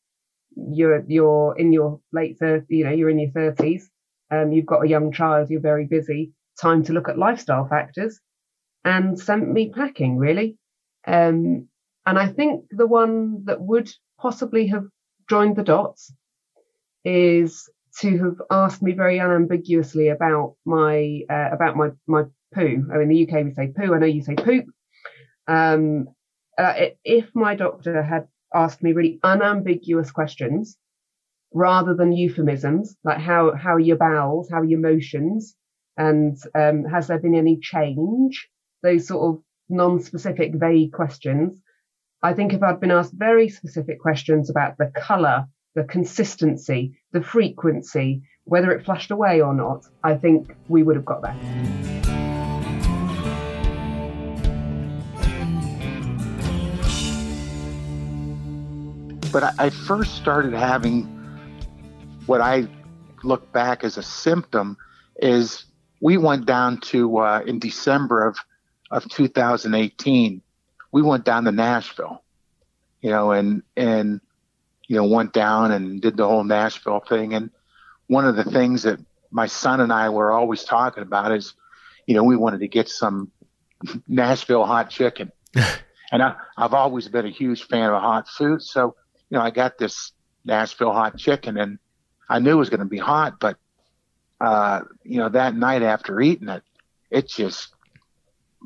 You're, 0.55 1.03
you're 1.07 1.55
in 1.57 1.71
your 1.71 1.99
late 2.11 2.39
30s, 2.39 2.65
you 2.69 2.85
know, 2.85 2.91
you're 2.91 3.09
in 3.09 3.19
your 3.19 3.31
30s. 3.31 3.83
Um, 4.31 4.51
you've 4.51 4.65
got 4.65 4.83
a 4.83 4.89
young 4.89 5.11
child. 5.11 5.49
You're 5.51 5.61
very 5.61 5.85
busy. 5.85 6.33
Time 6.59 6.83
to 6.85 6.93
look 6.93 7.09
at 7.09 7.19
lifestyle 7.19 7.67
factors 7.67 8.19
and 8.83 9.19
sent 9.19 9.51
me 9.51 9.69
packing, 9.69 10.17
really. 10.17 10.57
Um, 11.05 11.67
and 12.05 12.17
I 12.19 12.27
think 12.27 12.65
the 12.71 12.87
one 12.87 13.45
that 13.45 13.61
would 13.61 13.91
possibly 14.19 14.67
have 14.67 14.85
joined 15.29 15.55
the 15.55 15.63
dots 15.63 16.13
is 17.03 17.69
to 17.99 18.17
have 18.17 18.41
asked 18.51 18.81
me 18.81 18.91
very 18.93 19.19
unambiguously 19.19 20.09
about 20.09 20.55
my 20.65 21.21
uh, 21.29 21.49
about 21.51 21.77
my 21.77 21.89
my 22.07 22.23
poo. 22.53 22.87
Oh, 22.93 22.99
in 22.99 23.09
the 23.09 23.27
UK 23.27 23.45
we 23.45 23.53
say 23.53 23.73
poo. 23.75 23.93
I 23.93 23.99
know 23.99 24.05
you 24.05 24.21
say 24.21 24.35
poop. 24.35 24.65
Um, 25.47 26.07
uh, 26.57 26.73
if 27.03 27.29
my 27.35 27.55
doctor 27.55 28.01
had 28.01 28.27
asked 28.53 28.81
me 28.81 28.93
really 28.93 29.19
unambiguous 29.23 30.11
questions 30.11 30.77
rather 31.53 31.93
than 31.93 32.11
euphemisms 32.11 32.95
like 33.03 33.19
how 33.19 33.53
how 33.55 33.75
are 33.75 33.79
your 33.79 33.97
bowels, 33.97 34.49
how 34.49 34.59
are 34.59 34.65
your 34.65 34.79
motions, 34.79 35.55
and 35.97 36.37
um, 36.53 36.83
has 36.85 37.07
there 37.07 37.19
been 37.19 37.35
any 37.35 37.59
change? 37.59 38.49
those 38.85 39.07
sort 39.07 39.35
of 39.35 39.43
non-specific, 39.67 40.53
vague 40.55 40.93
questions. 40.93 41.59
I 42.25 42.33
think 42.33 42.53
if 42.53 42.63
I'd 42.63 42.79
been 42.79 42.89
asked 42.89 43.13
very 43.13 43.49
specific 43.49 43.99
questions 43.99 44.49
about 44.49 44.79
the 44.79 44.87
color, 44.87 45.45
the 45.75 45.83
consistency, 45.83 46.97
the 47.11 47.21
frequency, 47.21 48.23
whether 48.45 48.71
it 48.71 48.83
flashed 48.83 49.11
away 49.11 49.41
or 49.41 49.53
not, 49.53 49.85
I 50.03 50.15
think 50.15 50.55
we 50.67 50.81
would 50.81 50.95
have 50.95 51.05
got 51.05 51.21
there. 51.21 51.35
But 59.31 59.53
I 59.59 59.69
first 59.69 60.15
started 60.15 60.53
having 60.53 61.03
what 62.25 62.41
I 62.41 62.67
look 63.23 63.51
back 63.51 63.83
as 63.83 63.97
a 63.97 64.03
symptom 64.03 64.77
is 65.17 65.65
we 66.01 66.17
went 66.17 66.47
down 66.47 66.79
to 66.89 67.19
uh, 67.19 67.43
in 67.45 67.59
December 67.59 68.25
of 68.25 68.35
of 68.89 69.07
2018. 69.09 70.41
We 70.95 71.01
went 71.01 71.25
down 71.25 71.43
to 71.43 71.51
Nashville, 71.51 72.23
you 73.01 73.09
know, 73.09 73.31
and 73.31 73.63
and 73.75 74.21
you 74.87 74.95
know 74.95 75.03
went 75.03 75.33
down 75.33 75.73
and 75.73 76.01
did 76.01 76.15
the 76.15 76.25
whole 76.25 76.45
Nashville 76.45 77.01
thing. 77.01 77.33
And 77.33 77.49
one 78.07 78.23
of 78.23 78.37
the 78.37 78.45
things 78.45 78.83
that 78.83 79.01
my 79.29 79.45
son 79.45 79.81
and 79.81 79.91
I 79.91 80.07
were 80.07 80.31
always 80.31 80.63
talking 80.63 81.03
about 81.03 81.33
is, 81.33 81.53
you 82.07 82.15
know, 82.15 82.23
we 82.23 82.37
wanted 82.37 82.61
to 82.61 82.69
get 82.69 82.87
some 82.87 83.29
Nashville 84.07 84.63
hot 84.63 84.89
chicken. 84.89 85.33
and 86.13 86.23
I, 86.23 86.35
I've 86.55 86.73
always 86.73 87.09
been 87.09 87.25
a 87.25 87.29
huge 87.29 87.67
fan 87.67 87.89
of 87.89 88.01
hot 88.01 88.29
food, 88.29 88.61
so 88.61 88.95
you 89.29 89.37
know, 89.37 89.43
I 89.43 89.49
got 89.49 89.77
this 89.77 90.13
Nashville 90.45 90.93
hot 90.93 91.17
chicken, 91.17 91.57
and 91.57 91.77
I 92.29 92.39
knew 92.39 92.51
it 92.53 92.55
was 92.55 92.69
going 92.69 92.79
to 92.79 92.85
be 92.85 92.99
hot, 92.99 93.41
but 93.41 93.57
uh, 94.39 94.79
you 95.03 95.17
know, 95.17 95.27
that 95.27 95.57
night 95.57 95.81
after 95.81 96.21
eating 96.21 96.47
it, 96.47 96.63
it 97.11 97.27
just, 97.27 97.75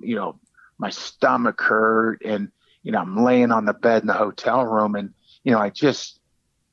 you 0.03 0.15
know, 0.15 0.39
my 0.79 0.89
stomach 0.89 1.61
hurt 1.61 2.21
and, 2.25 2.51
you 2.81 2.91
know, 2.91 2.99
I'm 2.99 3.23
laying 3.23 3.51
on 3.51 3.65
the 3.65 3.73
bed 3.73 4.01
in 4.01 4.07
the 4.07 4.13
hotel 4.13 4.65
room 4.65 4.95
and, 4.95 5.13
you 5.43 5.51
know, 5.51 5.59
I 5.59 5.69
just, 5.69 6.19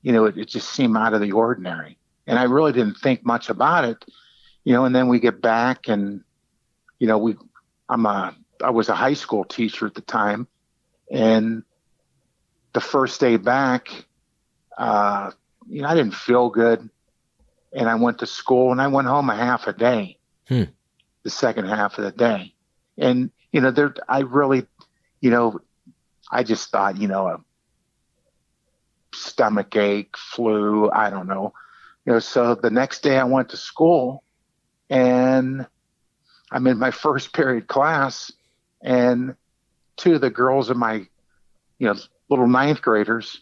you 0.03 0.13
know, 0.13 0.25
it, 0.25 0.39
it 0.39 0.49
just 0.49 0.71
seemed 0.71 0.97
out 0.97 1.13
of 1.13 1.21
the 1.21 1.33
ordinary. 1.33 1.99
And 2.27 2.39
I 2.39 2.45
really 2.45 2.73
didn't 2.73 2.99
think 2.99 3.27
much 3.27 3.51
about 3.51 3.85
it, 3.85 4.05
you 4.65 4.73
know, 4.73 4.85
and 4.85 4.95
then 4.95 5.09
we 5.09 5.21
get 5.21 5.43
back 5.43 5.89
and, 5.89 6.23
you 6.99 7.07
know, 7.07 7.19
we, 7.19 7.35
I'm 7.89 8.07
a, 8.07 8.35
I 8.63 8.71
was 8.71 8.89
a 8.89 8.95
high 8.95 9.15
school 9.15 9.45
teacher 9.45 9.87
at 9.87 9.95
the 9.95 10.01
time. 10.01 10.47
And 11.11 11.63
the 12.73 12.81
first 12.81 13.21
day 13.21 13.37
back, 13.37 13.89
uh, 14.79 15.33
you 15.69 15.83
know, 15.83 15.89
I 15.89 15.95
didn't 15.95 16.15
feel 16.15 16.49
good 16.49 16.89
and 17.73 17.89
I 17.89 17.97
went 17.97 18.19
to 18.21 18.27
school 18.27 18.73
and 18.73 18.81
I 18.81 18.87
went 18.87 19.09
home 19.09 19.31
a 19.31 19.37
half 19.37 19.67
a 19.67 19.73
day, 19.73 20.19
hmm. 20.49 20.65
the 21.25 21.31
second 21.31 21.67
half 21.67 21.99
of 21.99 22.05
the 22.05 22.13
day. 22.13 22.55
And, 22.97 23.31
you 23.57 23.63
know, 23.63 23.71
there, 23.71 23.95
I 24.07 24.21
really, 24.21 24.67
you 25.23 25.31
know, 25.31 25.61
I 26.31 26.43
just 26.43 26.69
thought, 26.69 26.99
you 26.99 27.09
know, 27.09 27.27
a 27.27 27.41
stomach 29.15 29.75
ache, 29.75 30.15
flu, 30.15 30.91
I 30.91 31.09
don't 31.09 31.27
know. 31.27 31.55
You 32.05 32.13
know, 32.13 32.19
so 32.19 32.55
the 32.55 32.69
next 32.69 33.03
day 33.03 33.17
I 33.17 33.25
went 33.25 33.49
to 33.49 33.57
school 33.57 34.23
and 34.91 35.67
I'm 36.53 36.67
in 36.67 36.79
my 36.79 36.91
first 37.05 37.33
period 37.33 37.67
class 37.67 38.31
and 38.83 39.35
two 39.97 40.17
of 40.17 40.21
the 40.21 40.29
girls 40.29 40.69
in 40.69 40.77
my, 40.77 41.07
you 41.79 41.87
know, 41.87 41.95
little 42.29 42.49
ninth 42.49 42.83
graders, 42.83 43.41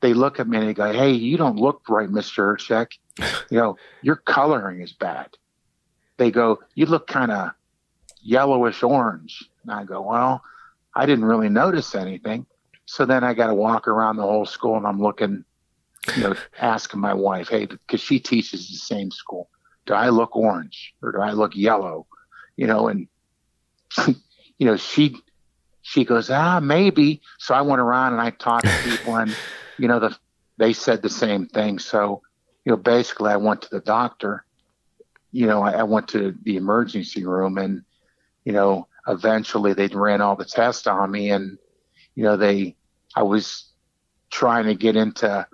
they 0.00 0.12
look 0.12 0.40
at 0.40 0.48
me 0.48 0.58
and 0.58 0.68
they 0.68 0.74
go, 0.74 0.92
Hey, 0.92 1.12
you 1.12 1.36
don't 1.36 1.54
look 1.54 1.88
right, 1.88 2.08
Mr. 2.08 2.56
Urchek. 2.56 2.88
you 3.50 3.58
know, 3.58 3.76
your 4.02 4.16
coloring 4.16 4.80
is 4.80 4.92
bad. 4.92 5.28
They 6.16 6.32
go, 6.32 6.58
you 6.74 6.86
look 6.86 7.06
kind 7.06 7.30
of 7.30 7.52
yellowish 8.26 8.82
orange. 8.82 9.48
And 9.62 9.72
I 9.72 9.84
go, 9.84 10.02
well, 10.02 10.42
I 10.94 11.06
didn't 11.06 11.24
really 11.24 11.48
notice 11.48 11.94
anything. 11.94 12.46
So 12.86 13.04
then 13.04 13.24
I 13.24 13.34
got 13.34 13.48
to 13.48 13.54
walk 13.54 13.88
around 13.88 14.16
the 14.16 14.22
whole 14.22 14.46
school 14.46 14.76
and 14.76 14.86
I'm 14.86 15.00
looking, 15.00 15.44
you 16.16 16.22
know, 16.22 16.34
asking 16.60 17.00
my 17.00 17.14
wife, 17.14 17.48
hey, 17.48 17.66
because 17.66 18.00
she 18.00 18.18
teaches 18.20 18.68
the 18.68 18.76
same 18.76 19.10
school, 19.10 19.48
do 19.86 19.94
I 19.94 20.08
look 20.08 20.36
orange 20.36 20.94
or 21.02 21.12
do 21.12 21.20
I 21.20 21.32
look 21.32 21.56
yellow? 21.56 22.06
You 22.56 22.66
know, 22.66 22.88
and, 22.88 23.08
you 24.06 24.66
know, 24.66 24.76
she, 24.76 25.16
she 25.82 26.04
goes, 26.04 26.30
ah, 26.30 26.60
maybe. 26.60 27.20
So 27.38 27.54
I 27.54 27.62
went 27.62 27.80
around 27.80 28.12
and 28.12 28.22
I 28.22 28.30
talked 28.30 28.66
to 28.66 28.82
people 28.84 29.16
and, 29.16 29.36
you 29.78 29.88
know, 29.88 30.00
the, 30.00 30.16
they 30.58 30.72
said 30.72 31.02
the 31.02 31.10
same 31.10 31.46
thing. 31.46 31.78
So, 31.78 32.22
you 32.64 32.70
know, 32.70 32.76
basically 32.76 33.30
I 33.30 33.36
went 33.36 33.62
to 33.62 33.70
the 33.70 33.80
doctor, 33.80 34.44
you 35.32 35.46
know, 35.46 35.62
I, 35.62 35.72
I 35.72 35.82
went 35.82 36.08
to 36.08 36.34
the 36.44 36.56
emergency 36.56 37.24
room 37.24 37.58
and, 37.58 37.82
you 38.46 38.52
know, 38.52 38.86
eventually 39.08 39.74
they 39.74 39.88
ran 39.88 40.22
all 40.22 40.36
the 40.36 40.44
tests 40.44 40.86
on 40.86 41.10
me 41.10 41.30
and, 41.30 41.58
you 42.14 42.22
know, 42.22 42.36
they, 42.36 42.76
I 43.14 43.24
was 43.24 43.68
trying 44.30 44.66
to 44.66 44.74
get 44.76 44.94
into 44.94 45.46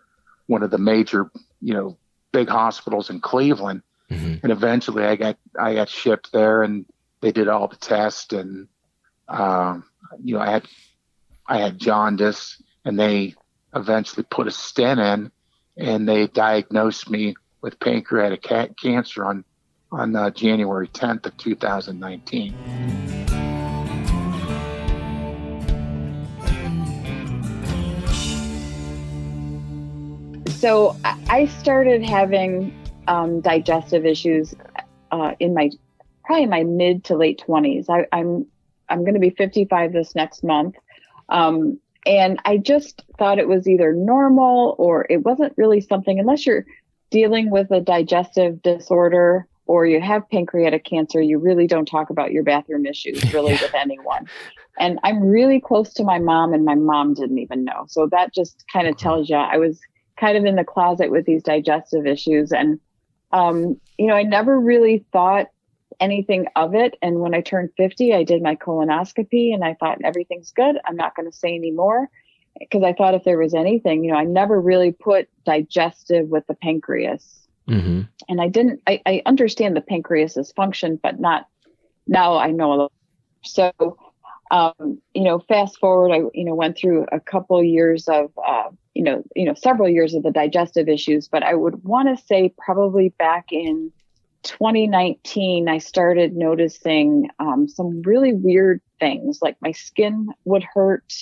one 0.46 0.62
of 0.62 0.70
the 0.70 0.78
major, 0.78 1.30
you 1.62 1.72
know, 1.72 1.96
big 2.32 2.50
hospitals 2.50 3.08
in 3.08 3.20
Cleveland. 3.20 3.82
Mm-hmm. 4.10 4.34
And 4.42 4.52
eventually 4.52 5.04
I 5.04 5.16
got, 5.16 5.38
I 5.58 5.74
got 5.74 5.88
shipped 5.88 6.32
there 6.32 6.62
and 6.62 6.84
they 7.22 7.32
did 7.32 7.48
all 7.48 7.66
the 7.66 7.76
tests 7.76 8.34
and, 8.34 8.68
um, 9.26 9.84
you 10.22 10.34
know, 10.34 10.42
I 10.42 10.50
had, 10.50 10.66
I 11.46 11.58
had 11.60 11.78
jaundice 11.78 12.62
and 12.84 13.00
they 13.00 13.34
eventually 13.74 14.26
put 14.28 14.48
a 14.48 14.50
stent 14.50 15.00
in 15.00 15.32
and 15.78 16.06
they 16.06 16.26
diagnosed 16.26 17.08
me 17.08 17.36
with 17.62 17.80
pancreatic 17.80 18.42
cancer 18.76 19.24
on 19.24 19.44
on 19.92 20.16
uh, 20.16 20.30
January 20.30 20.88
10th 20.88 21.26
of 21.26 21.36
2019. 21.36 22.54
So 30.48 30.96
I 31.28 31.46
started 31.46 32.02
having 32.02 32.72
um, 33.08 33.40
digestive 33.40 34.06
issues 34.06 34.54
uh, 35.10 35.34
in 35.40 35.54
my 35.54 35.70
probably 36.24 36.46
my 36.46 36.62
mid 36.62 37.04
to 37.04 37.16
late 37.16 37.42
20s. 37.46 37.86
I, 37.90 38.06
I'm 38.16 38.46
I'm 38.88 39.00
going 39.00 39.14
to 39.14 39.20
be 39.20 39.30
55 39.30 39.92
this 39.92 40.14
next 40.14 40.44
month. 40.44 40.76
Um, 41.28 41.80
and 42.06 42.38
I 42.44 42.58
just 42.58 43.02
thought 43.18 43.38
it 43.38 43.48
was 43.48 43.68
either 43.68 43.92
normal 43.92 44.74
or 44.78 45.06
it 45.08 45.18
wasn't 45.18 45.54
really 45.56 45.80
something, 45.80 46.18
unless 46.18 46.46
you're 46.46 46.66
dealing 47.10 47.50
with 47.50 47.70
a 47.70 47.80
digestive 47.80 48.62
disorder 48.62 49.46
or 49.66 49.86
you 49.86 50.00
have 50.00 50.28
pancreatic 50.30 50.84
cancer, 50.84 51.20
you 51.20 51.38
really 51.38 51.66
don't 51.66 51.86
talk 51.86 52.10
about 52.10 52.32
your 52.32 52.42
bathroom 52.42 52.86
issues 52.86 53.22
really 53.34 53.52
with 53.52 53.74
anyone. 53.74 54.26
And 54.78 54.98
I'm 55.02 55.20
really 55.20 55.60
close 55.60 55.92
to 55.94 56.04
my 56.04 56.18
mom, 56.18 56.52
and 56.52 56.64
my 56.64 56.74
mom 56.74 57.14
didn't 57.14 57.38
even 57.38 57.64
know. 57.64 57.84
So 57.88 58.08
that 58.10 58.34
just 58.34 58.64
kind 58.72 58.88
of 58.88 58.96
tells 58.96 59.28
you 59.28 59.36
I 59.36 59.58
was 59.58 59.80
kind 60.18 60.36
of 60.36 60.44
in 60.44 60.56
the 60.56 60.64
closet 60.64 61.10
with 61.10 61.26
these 61.26 61.42
digestive 61.42 62.06
issues. 62.06 62.52
And, 62.52 62.80
um, 63.32 63.80
you 63.98 64.06
know, 64.06 64.14
I 64.14 64.22
never 64.22 64.58
really 64.58 65.04
thought 65.12 65.48
anything 66.00 66.46
of 66.56 66.74
it. 66.74 66.96
And 67.02 67.20
when 67.20 67.34
I 67.34 67.40
turned 67.40 67.70
50, 67.76 68.14
I 68.14 68.24
did 68.24 68.42
my 68.42 68.56
colonoscopy 68.56 69.54
and 69.54 69.64
I 69.64 69.74
thought 69.74 69.98
everything's 70.04 70.50
good. 70.50 70.76
I'm 70.84 70.96
not 70.96 71.14
going 71.14 71.30
to 71.30 71.36
say 71.36 71.54
anymore 71.54 72.08
because 72.58 72.82
I 72.82 72.92
thought 72.92 73.14
if 73.14 73.24
there 73.24 73.38
was 73.38 73.54
anything, 73.54 74.04
you 74.04 74.12
know, 74.12 74.18
I 74.18 74.24
never 74.24 74.60
really 74.60 74.92
put 74.92 75.28
digestive 75.44 76.28
with 76.28 76.46
the 76.46 76.54
pancreas. 76.54 77.41
Mm-hmm. 77.68 78.02
And 78.28 78.40
I 78.40 78.48
didn't, 78.48 78.80
I, 78.86 79.00
I 79.06 79.22
understand 79.26 79.76
the 79.76 79.80
pancreas's 79.80 80.52
function, 80.52 80.98
but 81.02 81.20
not 81.20 81.46
now 82.06 82.36
I 82.36 82.50
know. 82.50 82.72
a 82.72 82.74
lot. 82.74 82.92
So, 83.44 83.72
um, 84.50 85.00
you 85.14 85.24
know, 85.24 85.38
fast 85.40 85.78
forward, 85.78 86.12
I, 86.12 86.18
you 86.34 86.44
know, 86.44 86.54
went 86.54 86.76
through 86.76 87.06
a 87.10 87.20
couple 87.20 87.62
years 87.62 88.08
of, 88.08 88.30
uh, 88.46 88.70
you 88.94 89.02
know, 89.02 89.22
you 89.34 89.44
know, 89.44 89.54
several 89.54 89.88
years 89.88 90.14
of 90.14 90.22
the 90.22 90.30
digestive 90.30 90.88
issues, 90.88 91.28
but 91.28 91.42
I 91.42 91.54
would 91.54 91.82
want 91.84 92.16
to 92.16 92.24
say 92.24 92.52
probably 92.58 93.08
back 93.10 93.46
in 93.50 93.90
2019, 94.42 95.68
I 95.68 95.78
started 95.78 96.36
noticing 96.36 97.28
um, 97.38 97.68
some 97.68 98.02
really 98.02 98.32
weird 98.32 98.80
things, 99.00 99.38
like 99.40 99.56
my 99.60 99.72
skin 99.72 100.28
would 100.44 100.64
hurt. 100.64 101.14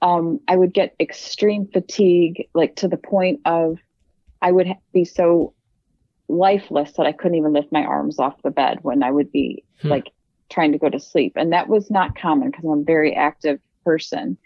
Um, 0.00 0.40
I 0.48 0.56
would 0.56 0.72
get 0.72 0.94
extreme 0.98 1.68
fatigue, 1.72 2.48
like 2.54 2.76
to 2.76 2.88
the 2.88 2.96
point 2.96 3.40
of 3.44 3.78
I 4.40 4.52
would 4.52 4.68
be 4.92 5.04
so 5.04 5.54
lifeless 6.28 6.92
that 6.92 7.06
I 7.06 7.12
couldn't 7.12 7.38
even 7.38 7.52
lift 7.52 7.72
my 7.72 7.84
arms 7.84 8.18
off 8.18 8.42
the 8.42 8.50
bed 8.50 8.78
when 8.82 9.02
I 9.02 9.10
would 9.10 9.32
be 9.32 9.64
hmm. 9.80 9.88
like 9.88 10.12
trying 10.50 10.72
to 10.72 10.78
go 10.78 10.88
to 10.88 11.00
sleep. 11.00 11.34
And 11.36 11.52
that 11.52 11.68
was 11.68 11.90
not 11.90 12.16
common 12.16 12.50
because 12.50 12.64
I'm 12.64 12.80
a 12.80 12.82
very 12.82 13.14
active 13.14 13.60
person. 13.84 14.38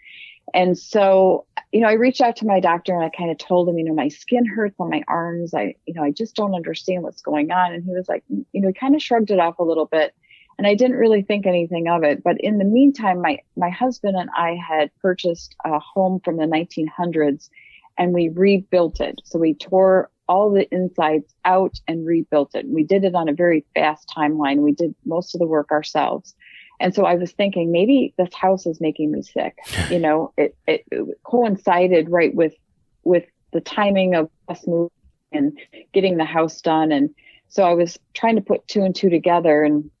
And 0.53 0.77
so, 0.77 1.45
you 1.71 1.79
know, 1.79 1.87
I 1.87 1.93
reached 1.93 2.21
out 2.21 2.35
to 2.37 2.45
my 2.45 2.59
doctor 2.59 2.93
and 2.93 3.03
I 3.03 3.09
kind 3.09 3.31
of 3.31 3.37
told 3.37 3.69
him, 3.69 3.77
you 3.77 3.85
know, 3.85 3.93
my 3.93 4.09
skin 4.09 4.45
hurts 4.45 4.75
on 4.79 4.89
my 4.89 5.03
arms. 5.07 5.53
I, 5.53 5.75
you 5.85 5.93
know, 5.93 6.03
I 6.03 6.11
just 6.11 6.35
don't 6.35 6.55
understand 6.55 7.03
what's 7.03 7.21
going 7.21 7.51
on. 7.51 7.73
And 7.73 7.83
he 7.83 7.91
was 7.91 8.09
like, 8.09 8.23
you 8.29 8.61
know, 8.61 8.67
he 8.67 8.73
kind 8.73 8.95
of 8.95 9.01
shrugged 9.01 9.31
it 9.31 9.39
off 9.39 9.59
a 9.59 9.63
little 9.63 9.85
bit. 9.85 10.13
And 10.57 10.67
I 10.67 10.75
didn't 10.75 10.97
really 10.97 11.23
think 11.23 11.45
anything 11.45 11.87
of 11.87 12.03
it. 12.03 12.23
But 12.23 12.39
in 12.39 12.57
the 12.57 12.65
meantime, 12.65 13.21
my, 13.21 13.39
my 13.55 13.69
husband 13.69 14.17
and 14.17 14.29
I 14.35 14.55
had 14.55 14.91
purchased 15.01 15.55
a 15.65 15.79
home 15.79 16.19
from 16.23 16.37
the 16.37 16.45
1900s 16.45 17.49
and 17.97 18.13
we 18.13 18.29
rebuilt 18.29 19.01
it. 19.01 19.21
So 19.23 19.39
we 19.39 19.55
tore 19.55 20.11
all 20.27 20.51
the 20.51 20.67
insides 20.73 21.33
out 21.45 21.79
and 21.87 22.05
rebuilt 22.05 22.55
it. 22.55 22.67
We 22.67 22.83
did 22.83 23.03
it 23.03 23.15
on 23.15 23.29
a 23.29 23.33
very 23.33 23.65
fast 23.75 24.11
timeline. 24.15 24.59
We 24.59 24.71
did 24.71 24.95
most 25.05 25.35
of 25.35 25.39
the 25.39 25.47
work 25.47 25.71
ourselves. 25.71 26.33
And 26.79 26.93
so 26.93 27.05
I 27.05 27.15
was 27.15 27.31
thinking 27.31 27.71
maybe 27.71 28.13
this 28.17 28.33
house 28.33 28.65
is 28.65 28.81
making 28.81 29.11
me 29.11 29.21
sick. 29.21 29.57
You 29.89 29.99
know, 29.99 30.33
it, 30.37 30.55
it, 30.67 30.85
it 30.91 31.19
coincided 31.23 32.09
right 32.09 32.33
with 32.33 32.53
with 33.03 33.25
the 33.51 33.61
timing 33.61 34.15
of 34.15 34.29
us 34.47 34.65
moving 34.65 34.89
and 35.31 35.57
getting 35.93 36.17
the 36.17 36.25
house 36.25 36.61
done. 36.61 36.91
And 36.91 37.13
so 37.49 37.63
I 37.63 37.73
was 37.73 37.99
trying 38.13 38.35
to 38.35 38.41
put 38.41 38.67
two 38.67 38.83
and 38.83 38.95
two 38.95 39.09
together 39.09 39.63
and 39.63 39.91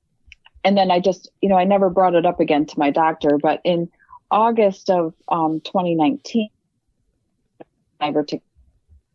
and 0.63 0.77
then 0.77 0.91
I 0.91 0.99
just, 0.99 1.29
you 1.41 1.49
know, 1.49 1.57
I 1.57 1.65
never 1.65 1.89
brought 1.89 2.15
it 2.15 2.25
up 2.25 2.39
again 2.39 2.65
to 2.67 2.79
my 2.79 2.89
doctor. 2.89 3.37
But 3.41 3.59
in 3.65 3.89
August 4.31 4.89
of 4.89 5.13
um, 5.27 5.59
2019, 5.59 6.47
I 7.99 8.11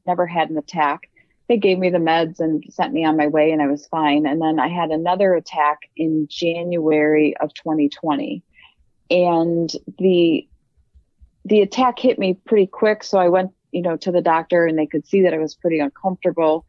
never 0.08 0.26
had 0.26 0.50
an 0.50 0.58
attack. 0.58 1.08
They 1.48 1.56
gave 1.56 1.78
me 1.78 1.90
the 1.90 1.98
meds 1.98 2.40
and 2.40 2.64
sent 2.70 2.92
me 2.92 3.04
on 3.04 3.16
my 3.16 3.28
way, 3.28 3.52
and 3.52 3.62
I 3.62 3.68
was 3.68 3.86
fine. 3.86 4.26
And 4.26 4.42
then 4.42 4.58
I 4.58 4.68
had 4.68 4.90
another 4.90 5.34
attack 5.34 5.82
in 5.96 6.26
January 6.28 7.36
of 7.36 7.54
2020, 7.54 8.42
and 9.10 9.70
the 9.98 10.48
the 11.44 11.62
attack 11.62 11.98
hit 11.98 12.18
me 12.18 12.34
pretty 12.34 12.66
quick. 12.66 13.02
So 13.04 13.18
I 13.18 13.28
went, 13.28 13.52
you 13.70 13.80
know, 13.80 13.96
to 13.98 14.10
the 14.10 14.20
doctor, 14.20 14.66
and 14.66 14.78
they 14.78 14.86
could 14.86 15.06
see 15.06 15.22
that 15.22 15.32
I 15.32 15.38
was 15.38 15.54
pretty 15.54 15.78
uncomfortable. 15.78 16.66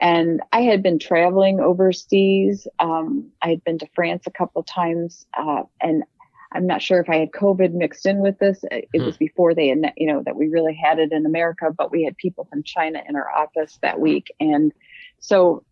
And 0.00 0.40
I 0.52 0.62
had 0.62 0.82
been 0.82 0.98
traveling 0.98 1.60
overseas. 1.60 2.66
Um, 2.78 3.30
I 3.42 3.50
had 3.50 3.64
been 3.64 3.78
to 3.78 3.86
France 3.94 4.24
a 4.26 4.30
couple 4.30 4.62
times, 4.62 5.26
uh, 5.38 5.62
and 5.80 6.04
I'm 6.54 6.66
not 6.66 6.82
sure 6.82 7.00
if 7.00 7.08
I 7.08 7.16
had 7.16 7.30
COVID 7.32 7.72
mixed 7.72 8.06
in 8.06 8.18
with 8.20 8.38
this. 8.38 8.64
It 8.70 8.88
hmm. 8.94 9.04
was 9.04 9.16
before 9.16 9.54
they, 9.54 9.68
had, 9.68 9.92
you 9.96 10.06
know, 10.06 10.22
that 10.24 10.36
we 10.36 10.48
really 10.48 10.74
had 10.74 10.98
it 10.98 11.12
in 11.12 11.26
America, 11.26 11.70
but 11.76 11.90
we 11.90 12.04
had 12.04 12.16
people 12.16 12.46
from 12.50 12.62
China 12.62 13.02
in 13.08 13.16
our 13.16 13.30
office 13.30 13.78
that 13.82 14.00
week, 14.00 14.32
and 14.40 14.72
so, 15.18 15.64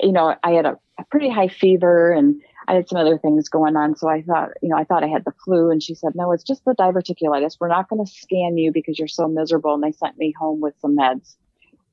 you 0.00 0.12
know, 0.12 0.36
I 0.42 0.52
had 0.52 0.66
a, 0.66 0.78
a 0.98 1.04
pretty 1.10 1.30
high 1.30 1.48
fever 1.48 2.12
and 2.12 2.40
I 2.68 2.74
had 2.74 2.88
some 2.88 2.98
other 2.98 3.18
things 3.18 3.48
going 3.48 3.76
on. 3.76 3.96
So 3.96 4.08
I 4.08 4.22
thought, 4.22 4.50
you 4.62 4.68
know, 4.68 4.76
I 4.76 4.84
thought 4.84 5.02
I 5.02 5.08
had 5.08 5.24
the 5.24 5.32
flu. 5.44 5.70
And 5.70 5.82
she 5.82 5.94
said, 5.94 6.12
no, 6.14 6.30
it's 6.32 6.44
just 6.44 6.64
the 6.64 6.74
diverticulitis. 6.74 7.56
We're 7.58 7.68
not 7.68 7.88
going 7.88 8.04
to 8.04 8.10
scan 8.10 8.56
you 8.56 8.70
because 8.70 8.98
you're 8.98 9.08
so 9.08 9.26
miserable. 9.26 9.74
And 9.74 9.82
they 9.82 9.92
sent 9.92 10.16
me 10.18 10.32
home 10.38 10.60
with 10.60 10.74
some 10.80 10.96
meds. 10.96 11.34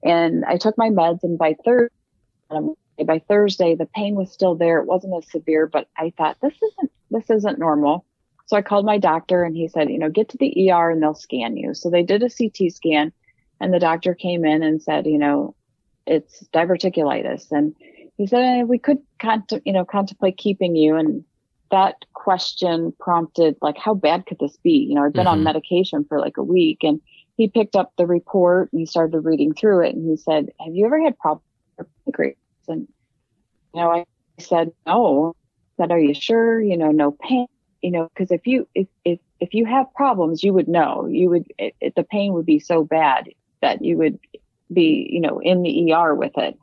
And 0.03 0.45
I 0.45 0.57
took 0.57 0.77
my 0.77 0.89
meds, 0.89 1.23
and 1.23 1.37
by 1.37 1.55
Thursday, 1.65 1.91
by 3.05 3.19
Thursday, 3.27 3.75
the 3.75 3.87
pain 3.87 4.15
was 4.15 4.31
still 4.31 4.55
there. 4.55 4.79
It 4.79 4.87
wasn't 4.87 5.15
as 5.17 5.29
severe, 5.31 5.65
but 5.67 5.87
I 5.97 6.13
thought 6.15 6.37
this 6.41 6.53
isn't 6.53 6.91
this 7.09 7.29
isn't 7.29 7.57
normal. 7.57 8.05
So 8.47 8.57
I 8.57 8.61
called 8.61 8.85
my 8.85 8.97
doctor, 8.97 9.43
and 9.43 9.55
he 9.55 9.67
said, 9.67 9.89
you 9.89 9.99
know, 9.99 10.09
get 10.09 10.29
to 10.29 10.37
the 10.37 10.71
ER 10.71 10.89
and 10.89 11.01
they'll 11.01 11.13
scan 11.13 11.57
you. 11.57 11.73
So 11.73 11.89
they 11.89 12.03
did 12.03 12.23
a 12.23 12.29
CT 12.29 12.71
scan, 12.73 13.11
and 13.59 13.73
the 13.73 13.79
doctor 13.79 14.13
came 14.13 14.45
in 14.45 14.63
and 14.63 14.81
said, 14.81 15.05
you 15.05 15.17
know, 15.17 15.55
it's 16.05 16.47
diverticulitis, 16.53 17.51
and 17.51 17.75
he 18.17 18.25
said 18.25 18.63
we 18.63 18.79
could, 18.79 18.99
cont- 19.19 19.61
you 19.65 19.73
know, 19.73 19.85
contemplate 19.85 20.37
keeping 20.37 20.75
you. 20.75 20.95
And 20.95 21.23
that 21.71 21.95
question 22.13 22.93
prompted 22.99 23.57
like, 23.61 23.77
how 23.77 23.93
bad 23.93 24.25
could 24.25 24.39
this 24.39 24.57
be? 24.63 24.87
You 24.89 24.95
know, 24.95 25.03
I've 25.03 25.13
been 25.13 25.25
mm-hmm. 25.25 25.39
on 25.39 25.43
medication 25.43 26.05
for 26.07 26.19
like 26.19 26.37
a 26.37 26.43
week, 26.43 26.79
and 26.83 27.01
he 27.37 27.47
picked 27.47 27.75
up 27.75 27.93
the 27.97 28.07
report 28.07 28.69
and 28.71 28.79
he 28.79 28.85
started 28.85 29.19
reading 29.19 29.53
through 29.53 29.85
it 29.85 29.95
and 29.95 30.09
he 30.09 30.17
said, 30.17 30.49
Have 30.59 30.73
you 30.73 30.85
ever 30.85 30.99
had 31.01 31.17
problems 31.19 31.43
with? 31.77 32.35
And 32.67 32.87
you 33.73 33.81
know, 33.81 33.91
I 33.91 34.05
said, 34.39 34.71
No. 34.85 35.35
I 35.77 35.83
said, 35.83 35.91
Are 35.91 35.99
you 35.99 36.15
sure? 36.15 36.59
You 36.59 36.77
know, 36.77 36.91
no 36.91 37.11
pain. 37.11 37.47
You 37.81 37.91
know, 37.91 38.09
because 38.13 38.31
if 38.31 38.47
you 38.47 38.67
if 38.73 38.87
if 39.05 39.19
if 39.39 39.53
you 39.53 39.65
have 39.65 39.93
problems, 39.93 40.43
you 40.43 40.53
would 40.53 40.67
know. 40.67 41.05
You 41.05 41.29
would 41.29 41.45
it, 41.57 41.75
it, 41.79 41.95
the 41.95 42.03
pain 42.03 42.33
would 42.33 42.45
be 42.45 42.59
so 42.59 42.83
bad 42.83 43.29
that 43.61 43.83
you 43.83 43.97
would 43.97 44.19
be 44.71 45.07
you 45.11 45.21
know 45.21 45.39
in 45.39 45.61
the 45.61 45.93
ER 45.93 46.13
with 46.15 46.37
it. 46.37 46.57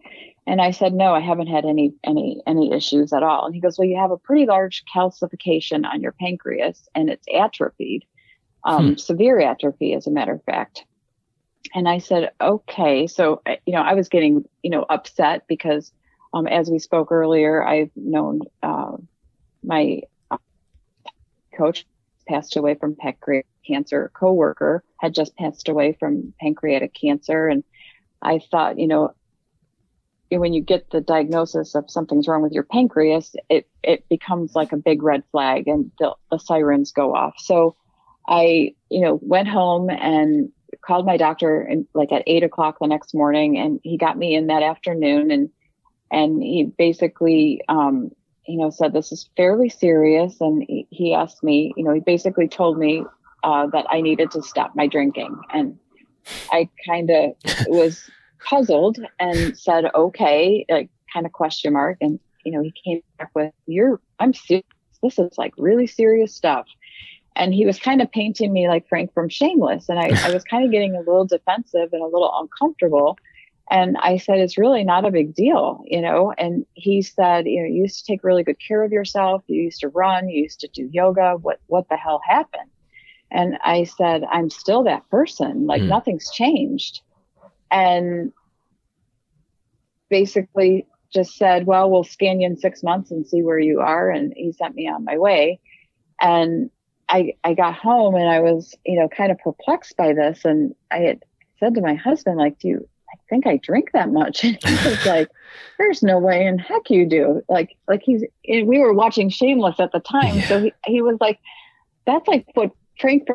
And 0.46 0.60
I 0.60 0.72
said, 0.72 0.92
no, 0.92 1.14
I 1.14 1.20
haven't 1.20 1.46
had 1.46 1.64
any 1.64 1.94
any 2.04 2.42
any 2.46 2.72
issues 2.72 3.12
at 3.12 3.22
all. 3.22 3.46
And 3.46 3.54
he 3.54 3.60
goes, 3.60 3.78
well, 3.78 3.88
you 3.88 3.96
have 3.96 4.10
a 4.10 4.18
pretty 4.18 4.46
large 4.46 4.84
calcification 4.94 5.86
on 5.86 6.02
your 6.02 6.12
pancreas, 6.12 6.88
and 6.94 7.08
it's 7.08 7.26
atrophied 7.32 8.04
um, 8.64 8.88
hmm. 8.88 8.94
severe 8.96 9.40
atrophy, 9.40 9.94
as 9.94 10.06
a 10.06 10.10
matter 10.10 10.32
of 10.32 10.42
fact. 10.44 10.84
And 11.74 11.88
I 11.88 11.98
said, 11.98 12.30
okay. 12.40 13.06
So, 13.06 13.42
you 13.66 13.72
know, 13.72 13.82
I 13.82 13.94
was 13.94 14.08
getting, 14.08 14.44
you 14.62 14.70
know, 14.70 14.84
upset 14.88 15.44
because, 15.48 15.92
um, 16.32 16.46
as 16.46 16.70
we 16.70 16.78
spoke 16.78 17.10
earlier, 17.10 17.64
I've 17.66 17.90
known 17.96 18.40
uh, 18.62 18.96
my 19.62 20.02
coach 21.56 21.86
passed 22.28 22.56
away 22.56 22.74
from 22.74 22.96
pancreatic 22.96 23.46
cancer. 23.66 24.06
A 24.06 24.08
coworker 24.10 24.82
had 25.00 25.14
just 25.14 25.36
passed 25.36 25.68
away 25.68 25.96
from 25.98 26.32
pancreatic 26.40 26.94
cancer, 26.94 27.48
and 27.48 27.64
I 28.22 28.40
thought, 28.50 28.78
you 28.78 28.86
know, 28.86 29.14
when 30.30 30.52
you 30.52 30.62
get 30.62 30.90
the 30.90 31.00
diagnosis 31.00 31.74
of 31.74 31.90
something's 31.90 32.26
wrong 32.26 32.42
with 32.42 32.52
your 32.52 32.64
pancreas, 32.64 33.36
it 33.48 33.68
it 33.82 34.08
becomes 34.08 34.54
like 34.54 34.72
a 34.72 34.76
big 34.76 35.02
red 35.02 35.22
flag, 35.30 35.68
and 35.68 35.90
the, 35.98 36.14
the 36.30 36.38
sirens 36.38 36.92
go 36.92 37.14
off. 37.14 37.34
So 37.38 37.76
I, 38.26 38.74
you 38.90 39.00
know, 39.00 39.18
went 39.22 39.48
home 39.48 39.90
and 39.90 40.50
called 40.84 41.06
my 41.06 41.16
doctor 41.16 41.60
and 41.60 41.86
like 41.94 42.12
at 42.12 42.22
eight 42.26 42.42
o'clock 42.42 42.78
the 42.80 42.86
next 42.86 43.14
morning 43.14 43.56
and 43.58 43.80
he 43.82 43.96
got 43.96 44.18
me 44.18 44.34
in 44.34 44.48
that 44.48 44.62
afternoon 44.62 45.30
and 45.30 45.50
and 46.10 46.42
he 46.42 46.64
basically 46.64 47.62
um 47.68 48.10
you 48.46 48.58
know 48.58 48.70
said 48.70 48.92
this 48.92 49.12
is 49.12 49.28
fairly 49.36 49.68
serious 49.68 50.40
and 50.40 50.64
he, 50.90 51.14
asked 51.14 51.42
me 51.42 51.72
you 51.76 51.84
know 51.84 51.92
he 51.92 52.00
basically 52.00 52.48
told 52.48 52.78
me 52.78 53.04
uh, 53.42 53.66
that 53.68 53.86
i 53.90 54.00
needed 54.00 54.30
to 54.30 54.42
stop 54.42 54.74
my 54.74 54.86
drinking 54.86 55.36
and 55.52 55.78
i 56.52 56.68
kind 56.86 57.10
of 57.10 57.32
was 57.68 58.10
puzzled 58.44 58.98
and 59.20 59.56
said 59.56 59.86
okay 59.94 60.64
like 60.68 60.90
kind 61.12 61.26
of 61.26 61.32
question 61.32 61.72
mark 61.72 61.96
and 62.00 62.18
you 62.44 62.52
know 62.52 62.62
he 62.62 62.72
came 62.84 63.00
back 63.18 63.30
with 63.34 63.52
you're 63.66 64.00
i'm 64.18 64.34
serious 64.34 64.64
this 65.02 65.18
is 65.18 65.36
like 65.38 65.52
really 65.56 65.86
serious 65.86 66.34
stuff 66.34 66.66
and 67.36 67.52
he 67.52 67.66
was 67.66 67.78
kind 67.78 68.00
of 68.00 68.10
painting 68.12 68.52
me 68.52 68.68
like 68.68 68.88
Frank 68.88 69.12
from 69.12 69.28
Shameless. 69.28 69.88
And 69.88 69.98
I, 69.98 70.10
I 70.24 70.32
was 70.32 70.44
kind 70.44 70.64
of 70.64 70.70
getting 70.70 70.94
a 70.94 71.00
little 71.00 71.24
defensive 71.24 71.92
and 71.92 72.02
a 72.02 72.06
little 72.06 72.32
uncomfortable. 72.38 73.18
And 73.70 73.96
I 73.96 74.18
said, 74.18 74.38
it's 74.38 74.58
really 74.58 74.84
not 74.84 75.06
a 75.06 75.10
big 75.10 75.34
deal, 75.34 75.82
you 75.86 76.02
know? 76.02 76.34
And 76.36 76.66
he 76.74 77.00
said, 77.00 77.46
you 77.46 77.62
know, 77.62 77.68
you 77.68 77.82
used 77.82 77.98
to 77.98 78.12
take 78.12 78.22
really 78.22 78.42
good 78.42 78.58
care 78.60 78.82
of 78.82 78.92
yourself. 78.92 79.42
You 79.46 79.62
used 79.62 79.80
to 79.80 79.88
run, 79.88 80.28
you 80.28 80.42
used 80.42 80.60
to 80.60 80.68
do 80.68 80.88
yoga. 80.92 81.36
What, 81.40 81.60
what 81.66 81.88
the 81.88 81.96
hell 81.96 82.20
happened? 82.26 82.70
And 83.30 83.58
I 83.64 83.84
said, 83.84 84.22
I'm 84.30 84.50
still 84.50 84.84
that 84.84 85.08
person. 85.10 85.66
Like 85.66 85.82
mm. 85.82 85.88
nothing's 85.88 86.30
changed. 86.30 87.00
And 87.70 88.32
basically 90.10 90.86
just 91.12 91.36
said, 91.36 91.66
well, 91.66 91.90
we'll 91.90 92.04
scan 92.04 92.40
you 92.40 92.46
in 92.46 92.56
six 92.56 92.82
months 92.82 93.10
and 93.10 93.26
see 93.26 93.42
where 93.42 93.58
you 93.58 93.80
are. 93.80 94.10
And 94.10 94.32
he 94.36 94.52
sent 94.52 94.74
me 94.74 94.88
on 94.88 95.04
my 95.04 95.16
way. 95.16 95.60
And 96.20 96.70
I, 97.08 97.34
I 97.42 97.54
got 97.54 97.74
home 97.74 98.14
and 98.14 98.28
I 98.28 98.40
was, 98.40 98.74
you 98.84 98.98
know, 98.98 99.08
kind 99.08 99.32
of 99.32 99.38
perplexed 99.38 99.96
by 99.96 100.12
this. 100.12 100.44
And 100.44 100.74
I 100.90 100.98
had 100.98 101.24
said 101.58 101.74
to 101.74 101.80
my 101.80 101.94
husband, 101.94 102.36
like, 102.36 102.58
do 102.58 102.68
you, 102.68 102.88
I 103.14 103.16
think 103.28 103.46
I 103.46 103.56
drink 103.58 103.90
that 103.92 104.10
much. 104.10 104.44
And 104.44 104.58
he 104.62 104.88
was 104.88 105.06
like, 105.06 105.28
there's 105.78 106.02
no 106.02 106.18
way 106.18 106.46
in 106.46 106.58
heck 106.58 106.90
you 106.90 107.06
do. 107.06 107.42
Like, 107.48 107.76
like 107.88 108.02
he's, 108.02 108.24
we 108.48 108.78
were 108.78 108.92
watching 108.92 109.28
Shameless 109.28 109.80
at 109.80 109.92
the 109.92 110.00
time. 110.00 110.36
Yeah. 110.36 110.48
So 110.48 110.60
he, 110.62 110.72
he 110.86 111.02
was 111.02 111.16
like, 111.20 111.38
that's 112.06 112.26
like 112.28 112.46
what 112.54 112.70
Frank 113.00 113.28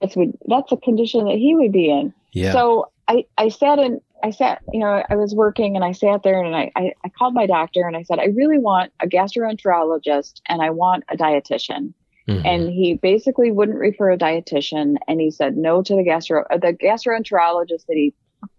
that's 0.00 0.16
would, 0.16 0.36
that's 0.46 0.72
a 0.72 0.76
condition 0.76 1.26
that 1.26 1.36
he 1.36 1.54
would 1.54 1.72
be 1.72 1.90
in. 1.90 2.12
Yeah. 2.32 2.52
So 2.52 2.90
I, 3.08 3.24
I 3.36 3.48
sat 3.48 3.78
in, 3.78 4.00
I 4.22 4.30
sat, 4.30 4.62
you 4.72 4.80
know, 4.80 5.02
I 5.08 5.16
was 5.16 5.34
working 5.34 5.76
and 5.76 5.84
I 5.84 5.92
sat 5.92 6.22
there 6.22 6.42
and 6.42 6.54
I, 6.54 6.70
I, 6.76 6.92
I 7.04 7.08
called 7.08 7.34
my 7.34 7.46
doctor 7.46 7.86
and 7.86 7.96
I 7.96 8.02
said, 8.02 8.18
I 8.18 8.26
really 8.26 8.58
want 8.58 8.92
a 9.00 9.06
gastroenterologist 9.06 10.40
and 10.46 10.62
I 10.62 10.70
want 10.70 11.04
a 11.08 11.16
dietitian. 11.16 11.94
Mm-hmm. 12.28 12.46
And 12.46 12.70
he 12.70 12.94
basically 12.94 13.50
wouldn't 13.50 13.78
refer 13.78 14.10
a 14.10 14.18
dietitian, 14.18 14.96
and 15.08 15.18
he 15.18 15.30
said 15.30 15.56
no 15.56 15.82
to 15.82 15.96
the 15.96 16.02
gastro. 16.02 16.44
Uh, 16.50 16.58
the 16.58 16.74
gastroenterologist 16.74 17.86
that 17.86 17.94
he 17.94 18.12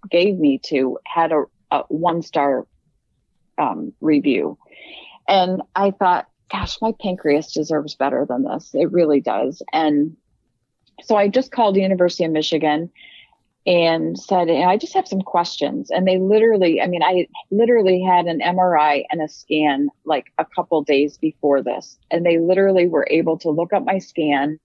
gave 0.10 0.38
me 0.38 0.60
to 0.66 0.98
had 1.06 1.32
a, 1.32 1.44
a 1.72 1.84
one 1.90 2.22
star 2.22 2.66
um, 3.58 3.94
review, 4.02 4.58
and 5.28 5.62
I 5.76 5.92
thought, 5.92 6.28
gosh, 6.52 6.78
my 6.82 6.94
pancreas 7.00 7.54
deserves 7.54 7.96
better 7.96 8.26
than 8.28 8.44
this. 8.44 8.72
It 8.74 8.92
really 8.92 9.22
does. 9.22 9.62
And 9.72 10.16
so 11.04 11.16
I 11.16 11.28
just 11.28 11.52
called 11.52 11.76
the 11.76 11.82
University 11.82 12.26
of 12.26 12.32
Michigan 12.32 12.90
and 13.66 14.18
said, 14.18 14.50
I 14.50 14.78
just 14.78 14.94
have 14.94 15.08
some 15.08 15.22
questions. 15.22 15.92
And 15.92 16.08
they 16.08 16.18
literally, 16.18 16.82
I 16.82 16.88
mean, 16.88 17.04
I 17.04 17.28
literally 17.52 18.02
had 18.02 18.26
an 18.26 18.40
MRI 18.40 19.04
and 19.12 19.22
a 19.22 19.28
scan 19.28 19.90
like 20.06 20.26
a 20.38 20.46
couple 20.46 20.82
days 20.82 21.18
before 21.18 21.62
this. 21.62 21.98
And 22.10 22.26
they 22.26 22.40
literally 22.40 22.88
were 22.88 23.08
able 23.10 23.38
to 23.40 23.50
look 23.50 23.74
up 23.74 23.86
my 23.86 24.00
scan, 24.00 24.60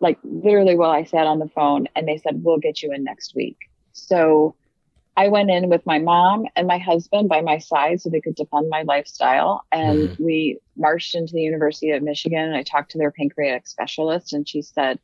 like 0.00 0.18
literally 0.22 0.76
while 0.76 0.90
I 0.90 1.04
sat 1.04 1.26
on 1.26 1.38
the 1.38 1.48
phone, 1.48 1.88
and 1.96 2.06
they 2.06 2.18
said, 2.18 2.42
We'll 2.44 2.58
get 2.58 2.82
you 2.82 2.92
in 2.92 3.04
next 3.04 3.34
week. 3.34 3.56
So 3.94 4.54
I 5.16 5.28
went 5.28 5.50
in 5.50 5.70
with 5.70 5.86
my 5.86 5.98
mom 5.98 6.44
and 6.54 6.66
my 6.66 6.78
husband 6.78 7.28
by 7.28 7.40
my 7.40 7.58
side 7.58 8.00
so 8.00 8.10
they 8.10 8.20
could 8.20 8.34
defend 8.34 8.68
my 8.68 8.82
lifestyle. 8.82 9.64
And 9.72 10.10
mm-hmm. 10.10 10.24
we 10.24 10.58
marched 10.76 11.14
into 11.14 11.32
the 11.32 11.40
University 11.40 11.90
of 11.90 12.02
Michigan 12.02 12.40
and 12.40 12.56
I 12.56 12.62
talked 12.62 12.90
to 12.90 12.98
their 12.98 13.10
pancreatic 13.10 13.66
specialist, 13.66 14.32
and 14.32 14.46
she 14.48 14.60
said, 14.60 14.98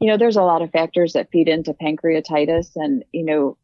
you 0.00 0.08
know, 0.08 0.16
there's 0.16 0.36
a 0.36 0.42
lot 0.42 0.62
of 0.62 0.70
factors 0.70 1.12
that 1.12 1.30
feed 1.30 1.48
into 1.48 1.74
pancreatitis 1.74 2.72
and, 2.76 3.04
you 3.12 3.24
know, 3.24 3.58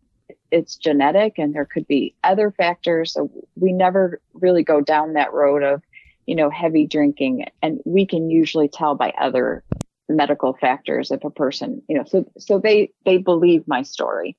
it's 0.50 0.76
genetic 0.76 1.38
and 1.38 1.54
there 1.54 1.64
could 1.64 1.86
be 1.86 2.14
other 2.22 2.50
factors. 2.50 3.12
So 3.12 3.30
we 3.56 3.72
never 3.72 4.20
really 4.34 4.62
go 4.62 4.80
down 4.80 5.14
that 5.14 5.32
road 5.32 5.62
of 5.62 5.82
you 6.26 6.36
know, 6.36 6.50
heavy 6.50 6.86
drinking. 6.86 7.46
And 7.62 7.80
we 7.84 8.06
can 8.06 8.30
usually 8.30 8.68
tell 8.68 8.94
by 8.94 9.12
other 9.20 9.64
medical 10.08 10.54
factors 10.54 11.10
if 11.10 11.24
a 11.24 11.30
person, 11.30 11.82
you 11.88 11.96
know, 11.96 12.04
so, 12.04 12.30
so 12.38 12.58
they, 12.58 12.92
they 13.04 13.18
believe 13.18 13.66
my 13.66 13.82
story. 13.82 14.36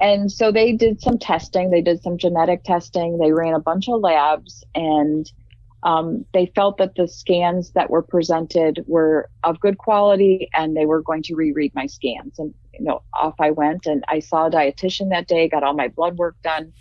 And 0.00 0.30
so 0.30 0.52
they 0.52 0.72
did 0.72 1.00
some 1.00 1.18
testing, 1.18 1.70
they 1.70 1.82
did 1.82 2.02
some 2.02 2.18
genetic 2.18 2.62
testing, 2.64 3.18
they 3.18 3.32
ran 3.32 3.54
a 3.54 3.60
bunch 3.60 3.88
of 3.88 4.00
labs 4.00 4.64
and 4.74 5.30
um, 5.82 6.24
they 6.34 6.50
felt 6.54 6.78
that 6.78 6.94
the 6.96 7.06
scans 7.06 7.72
that 7.72 7.90
were 7.90 8.02
presented 8.02 8.84
were 8.86 9.28
of 9.44 9.60
good 9.60 9.78
quality 9.78 10.48
and 10.54 10.76
they 10.76 10.86
were 10.86 11.02
going 11.02 11.22
to 11.24 11.34
reread 11.34 11.74
my 11.74 11.86
scans. 11.86 12.38
And, 12.38 12.52
you 12.74 12.84
know, 12.84 13.02
off 13.14 13.34
I 13.40 13.50
went 13.50 13.86
and 13.86 14.04
I 14.08 14.18
saw 14.18 14.46
a 14.46 14.50
dietitian 14.50 15.10
that 15.10 15.28
day, 15.28 15.48
got 15.48 15.62
all 15.62 15.74
my 15.74 15.88
blood 15.88 16.16
work 16.16 16.36
done. 16.42 16.72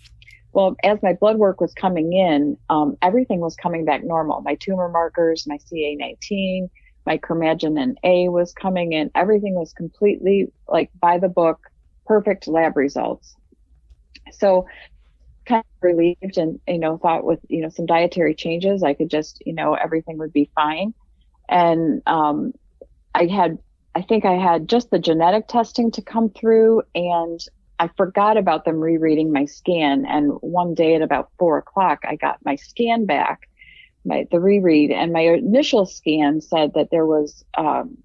Well, 0.54 0.76
as 0.84 0.98
my 1.04 1.14
blood 1.14 1.38
work 1.38 1.62
was 1.62 1.74
coming 1.74 2.14
in, 2.14 2.58
um, 2.70 2.98
everything 3.04 3.40
was 3.40 3.56
coming 3.56 3.86
back 3.86 4.04
normal. 4.04 4.42
My 4.42 4.56
tumor 4.56 4.90
markers, 4.90 5.46
my 5.46 5.60
CA19, 5.72 6.70
my 7.06 7.18
chromogranin 7.20 7.96
A 8.04 8.30
was 8.30 8.54
coming 8.54 8.94
in. 8.94 9.12
Everything 9.14 9.54
was 9.54 9.74
completely 9.74 10.52
like 10.68 10.90
by 11.00 11.20
the 11.20 11.30
book, 11.30 11.60
perfect 12.08 12.48
lab 12.48 12.78
results. 12.78 13.36
So 14.32 14.68
kind 15.48 15.64
of 15.64 15.84
relieved 15.84 16.38
and 16.38 16.60
you 16.68 16.78
know 16.78 16.98
thought 16.98 17.24
with 17.24 17.40
you 17.48 17.62
know 17.62 17.70
some 17.70 17.86
dietary 17.86 18.36
changes 18.36 18.84
i 18.84 18.94
could 18.94 19.10
just 19.10 19.42
you 19.46 19.54
know 19.54 19.74
everything 19.74 20.18
would 20.18 20.34
be 20.34 20.50
fine 20.54 20.94
and 21.50 22.02
um, 22.06 22.52
i 23.16 23.26
had 23.26 23.58
i 23.96 24.02
think 24.02 24.26
i 24.26 24.34
had 24.34 24.68
just 24.68 24.92
the 24.92 25.00
genetic 25.00 25.48
testing 25.48 25.90
to 25.90 26.02
come 26.02 26.30
through 26.30 26.82
and 26.94 27.40
i 27.80 27.90
forgot 27.96 28.38
about 28.38 28.66
them 28.66 28.80
rereading 28.80 29.32
my 29.32 29.46
scan 29.46 30.06
and 30.06 30.32
one 30.42 30.74
day 30.74 30.96
at 30.96 31.02
about 31.02 31.32
four 31.40 31.58
o'clock 31.58 32.00
i 32.04 32.16
got 32.16 32.38
my 32.44 32.56
scan 32.56 33.06
back 33.06 33.50
my 34.04 34.28
the 34.32 34.40
reread 34.40 34.92
and 34.92 35.14
my 35.14 35.22
initial 35.22 35.86
scan 35.86 36.42
said 36.42 36.74
that 36.76 36.90
there 36.92 37.06
was 37.06 37.44
um, 37.58 37.98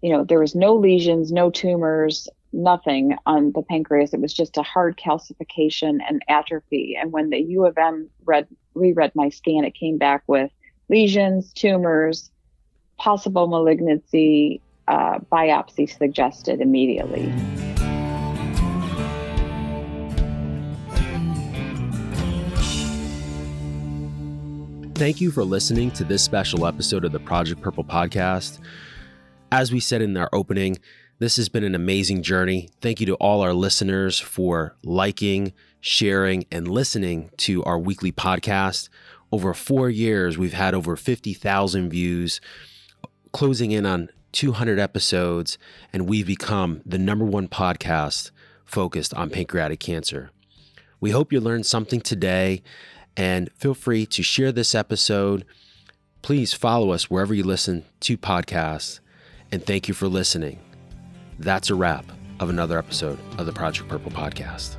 you 0.00 0.10
know 0.10 0.24
there 0.24 0.40
was 0.40 0.54
no 0.54 0.74
lesions 0.74 1.30
no 1.30 1.50
tumors 1.50 2.28
nothing 2.52 3.16
on 3.26 3.52
the 3.52 3.62
pancreas. 3.62 4.12
It 4.12 4.20
was 4.20 4.34
just 4.34 4.56
a 4.56 4.62
hard 4.62 4.96
calcification 4.96 5.98
and 6.08 6.22
atrophy. 6.28 6.96
And 7.00 7.12
when 7.12 7.30
the 7.30 7.38
U 7.38 7.66
of 7.66 7.78
M 7.78 8.08
read, 8.24 8.48
reread 8.74 9.12
my 9.14 9.28
scan, 9.28 9.64
it 9.64 9.74
came 9.74 9.98
back 9.98 10.22
with 10.26 10.50
lesions, 10.88 11.52
tumors, 11.52 12.30
possible 12.98 13.46
malignancy, 13.46 14.60
uh, 14.88 15.18
biopsy 15.32 15.88
suggested 15.88 16.60
immediately. 16.60 17.32
Thank 25.00 25.22
you 25.22 25.30
for 25.30 25.44
listening 25.44 25.90
to 25.92 26.04
this 26.04 26.22
special 26.22 26.66
episode 26.66 27.06
of 27.06 27.12
the 27.12 27.20
Project 27.20 27.62
Purple 27.62 27.84
podcast. 27.84 28.58
As 29.50 29.72
we 29.72 29.80
said 29.80 30.02
in 30.02 30.14
our 30.18 30.28
opening, 30.34 30.78
this 31.20 31.36
has 31.36 31.50
been 31.50 31.64
an 31.64 31.74
amazing 31.74 32.22
journey. 32.22 32.70
Thank 32.80 32.98
you 32.98 33.06
to 33.06 33.14
all 33.16 33.42
our 33.42 33.52
listeners 33.52 34.18
for 34.18 34.74
liking, 34.82 35.52
sharing, 35.78 36.46
and 36.50 36.66
listening 36.66 37.30
to 37.36 37.62
our 37.64 37.78
weekly 37.78 38.10
podcast. 38.10 38.88
Over 39.30 39.52
four 39.52 39.90
years, 39.90 40.38
we've 40.38 40.54
had 40.54 40.74
over 40.74 40.96
50,000 40.96 41.90
views, 41.90 42.40
closing 43.32 43.70
in 43.70 43.84
on 43.84 44.08
200 44.32 44.78
episodes, 44.78 45.58
and 45.92 46.08
we've 46.08 46.26
become 46.26 46.80
the 46.86 46.98
number 46.98 47.26
one 47.26 47.48
podcast 47.48 48.30
focused 48.64 49.12
on 49.12 49.28
pancreatic 49.28 49.78
cancer. 49.78 50.30
We 51.00 51.10
hope 51.10 51.34
you 51.34 51.40
learned 51.40 51.66
something 51.66 52.00
today, 52.00 52.62
and 53.14 53.52
feel 53.52 53.74
free 53.74 54.06
to 54.06 54.22
share 54.22 54.52
this 54.52 54.74
episode. 54.74 55.44
Please 56.22 56.54
follow 56.54 56.92
us 56.92 57.10
wherever 57.10 57.34
you 57.34 57.44
listen 57.44 57.84
to 58.00 58.16
podcasts, 58.16 59.00
and 59.52 59.66
thank 59.66 59.86
you 59.86 59.92
for 59.92 60.08
listening 60.08 60.60
that's 61.40 61.70
a 61.70 61.74
wrap 61.74 62.04
of 62.38 62.50
another 62.50 62.78
episode 62.78 63.18
of 63.38 63.46
the 63.46 63.52
Project 63.52 63.88
Purple 63.88 64.12
podcast. 64.12 64.76